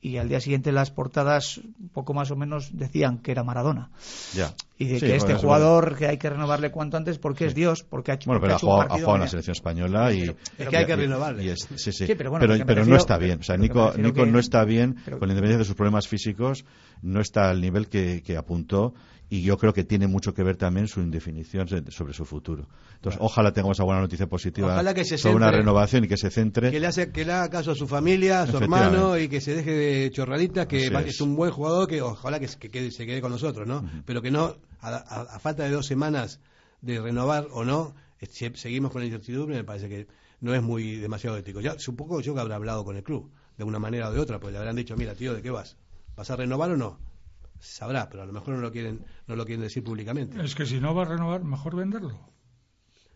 [0.00, 1.60] y al día siguiente las portadas
[1.96, 3.88] poco más o menos decían que era Maradona.
[4.34, 4.52] Ya.
[4.78, 7.82] Y de Sí, que este jugador que hay que renovarle cuanto antes porque es Dios,
[7.82, 10.22] porque ha hecho, Bueno, pero ha jugado, ha jugado en la selección española y.
[10.58, 11.44] Es que hay que y- renovarle.
[11.44, 12.06] y es- sí, sí.
[12.06, 13.40] Sí, pero bueno, pero, pero no está bien.
[13.40, 16.66] O sea, Nico, Nico que- no está bien, pero- con independencia de sus problemas físicos,
[17.00, 18.92] no está al nivel que, que apuntó.
[19.28, 22.68] Y yo creo que tiene mucho que ver también su indefinición sobre su futuro.
[22.94, 26.30] Entonces, ojalá tengamos buena noticia positiva Ojalá que se sobre una renovación y que se
[26.30, 26.70] centre.
[26.70, 29.40] Que le, hace, que le haga caso a su familia, a su hermano y que
[29.40, 30.92] se deje de chorraditas, que es.
[31.06, 31.20] es.
[31.20, 33.84] un buen jugador, que ojalá que, se- que quede- se quede con nosotros, ¿no?
[34.04, 36.38] Pero que no, a, a- a falta de dos semanas
[36.80, 40.06] de renovar o no, eh, se- seguimos con la incertidumbre, me parece que
[40.40, 41.60] no es muy demasiado ético.
[41.60, 44.38] Ya supongo yo que habrá hablado con el club, de una manera o de otra,
[44.38, 45.76] pues le habrán dicho, mira, tío, ¿de qué vas?
[46.16, 47.00] ¿Vas a renovar o no?
[47.60, 50.42] Sabrá, pero a lo mejor no lo quieren, no lo quieren decir públicamente.
[50.44, 52.18] Es que si no va a renovar, mejor venderlo.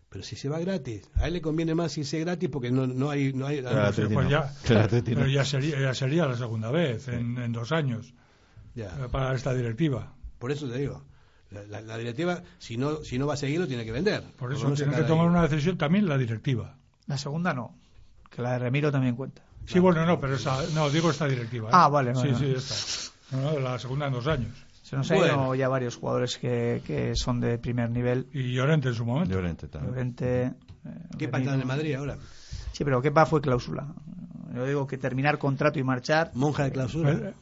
[0.08, 3.10] Pero si se va gratis, a él le conviene más irse gratis porque no, no
[3.10, 3.32] hay...
[3.32, 4.30] No hay Claro, Atleti pues no.
[4.30, 5.02] ya, Claro, no.
[5.04, 8.12] pero ya sería, ya sería la segunda vez en, en dos años
[8.74, 8.86] Ya.
[8.86, 10.12] eh, para esta directiva.
[10.40, 11.04] Por eso te digo,
[11.50, 14.24] la, la- la directiva, si no, si no va a seguir, lo tiene que vender.
[14.36, 15.30] Por eso no tiene que tomar ahí.
[15.30, 16.76] una decisión también la directiva.
[17.06, 17.78] La segunda no,
[18.30, 19.42] que la de Remiro también cuenta.
[19.66, 21.68] Sí, bueno, no, pero esa, no, digo esta directiva.
[21.68, 21.72] ¿eh?
[21.74, 23.09] Ah, vale, Sí, vale, sí, esta.
[23.32, 24.66] No, no, la segunda en dos años.
[24.82, 25.54] Se nos han ido Bueno.
[25.54, 28.26] ya varios jugadores que, que son de primer nivel.
[28.32, 29.32] Y Llorente en su momento.
[29.34, 29.92] Llorente también.
[29.94, 30.52] Llorente, eh,
[31.18, 31.30] ¿Qué Remiro.
[31.30, 32.16] pasa en el Madrid ahora?
[32.72, 33.86] Sí, pero Kepa fue cláusula.
[34.54, 36.32] Yo digo que terminar contrato y marchar.
[36.34, 37.12] Monja de clausura.
[37.12, 37.32] Eh,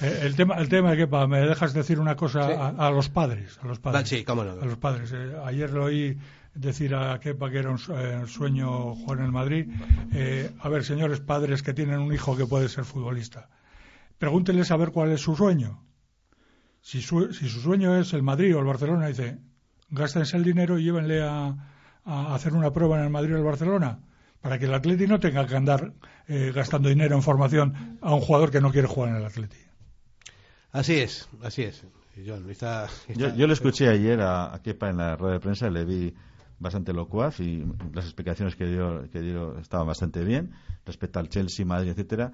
[0.00, 2.52] eh, el tema, el tema de Kepa, me dejas decir una cosa Sí.
[2.54, 4.08] a, a los padres, a los padres.
[4.08, 4.52] Sí, cómo no.
[4.52, 5.12] A los padres.
[5.12, 6.16] Eh, ayer lo oí
[6.54, 9.68] decir a Kepa que era un su- eh, sueño jugar en el Madrid.
[10.14, 13.48] Eh, a ver, señores padres que tienen un hijo que puede ser futbolista,
[14.18, 15.84] pregúntenles a ver cuál es su sueño.
[16.80, 19.38] Si su, si su sueño es el Madrid o el Barcelona, dice,
[19.90, 21.54] gástense el dinero y llévenle a,
[22.04, 24.00] a hacer una prueba en el Madrid o el Barcelona,
[24.40, 25.92] para que el Atleti no tenga que andar
[26.28, 29.56] eh, gastando dinero en formación a un jugador que no quiere jugar en el Atleti.
[30.72, 31.84] Así es, así es.
[32.16, 35.34] Y John, está- Yo, está- yo le escuché ayer a, a Kepa en la rueda
[35.34, 36.14] de prensa, le vi
[36.58, 40.52] bastante locuaz y las explicaciones que dio, que dio estaban bastante bien
[40.84, 42.32] respecto al Chelsea, Madrid, etcétera.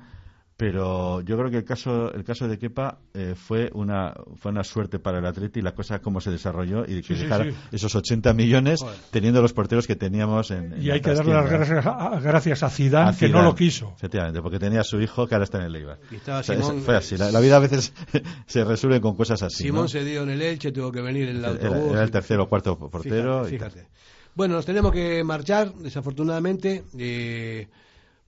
[0.56, 4.62] Pero yo creo que el caso, el caso de Kepa eh, fue una fue una
[4.62, 7.56] suerte para el Atleti la cosa cómo se desarrolló y que Sí, sí, dejara sí.
[7.72, 8.96] esos 80 millones Joder.
[9.10, 12.62] teniendo los porteros que teníamos en, en Y hay que darle las gracias a, gracias
[12.62, 13.94] a Zidane, A que no lo quiso.
[13.96, 15.98] Efectivamente, porque tenía a su hijo que ahora está en el Eibar.
[16.12, 17.16] Y estaba O sea, Simón- es- fue así.
[17.16, 17.92] La, la vida a veces
[18.46, 19.64] se resuelve con cosas así.
[19.64, 19.88] Simón ¿no?
[19.88, 21.92] se dio en el Elche, tuvo que venir en el autobús.
[21.94, 23.44] era el tercero o cuarto portero.
[23.44, 23.88] Fíjate, y- fíjate.
[24.36, 26.84] Bueno, nos tenemos que marchar, desafortunadamente.
[26.96, 27.66] Eh,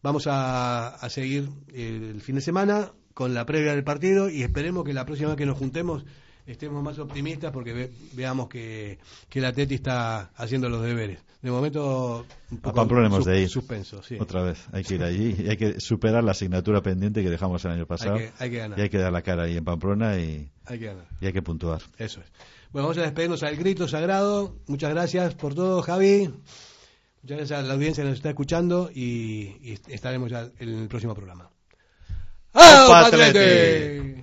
[0.06, 4.84] vamos a, a seguir el fin de semana con la previa del partido y esperemos
[4.84, 6.04] que la próxima vez que nos juntemos
[6.46, 8.98] estemos más optimistas porque ve- veamos que,
[9.28, 11.18] que el Atleti está haciendo los deberes.
[11.42, 13.48] De momento, un poco de ir.
[13.48, 14.00] suspenso.
[14.02, 14.16] Sí.
[14.20, 14.64] Otra vez.
[14.72, 17.86] Hay que ir allí y hay que superar la asignatura pendiente que dejamos el año
[17.86, 18.16] pasado.
[18.18, 18.78] que- hay que ganar.
[18.78, 21.06] Y hay que dar la cara ahí en Pamplona y, Hay que ganar.
[21.20, 21.82] y hay que puntuar.
[21.98, 22.26] Eso es.
[22.72, 24.54] Bueno, vamos a despedirnos al grito sagrado.
[24.66, 26.30] Muchas gracias por todo, Javi.
[27.26, 30.86] Muchas gracias a la audiencia que nos está escuchando y, y estaremos ya en el
[30.86, 31.50] próximo programa.
[32.52, 34.22] ¡Opa, ¡Ah, Atleti!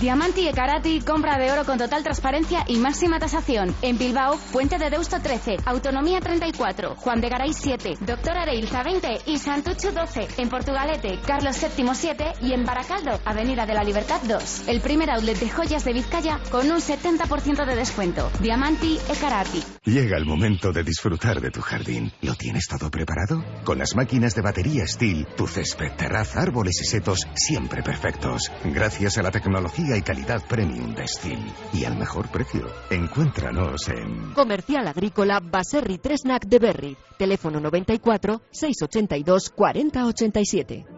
[0.00, 3.74] Diamanti e Karati, compra de oro con total transparencia y máxima tasación.
[3.82, 9.22] En Bilbao, Puente de Deusto 13, Autonomía 34, Juan de Garay 7, Doctor Areilza 20
[9.26, 10.28] y Santucho 12.
[10.38, 14.68] En Portugalete, Carlos VII 7 y en Baracaldo, Avenida de la Libertad 2.
[14.68, 18.30] El primer outlet de joyas de Vizcaya con un 70% de descuento.
[18.38, 19.64] Diamanti e Karati.
[19.84, 22.12] Llega el momento de disfrutar de tu jardín.
[22.22, 23.42] ¿Lo tienes todo preparado?
[23.64, 28.52] Con las máquinas de batería Steel, tu césped, terraza, árboles y setos siempre perfectos.
[28.62, 31.40] Gracias a la tecnología y calidad premium de Steel.
[31.72, 32.66] Y al mejor precio.
[32.90, 34.32] Encuéntranos en...
[34.34, 36.96] Comercial Agrícola Baserri Tresnac de Berry.
[37.16, 40.97] Teléfono 94 682 4087.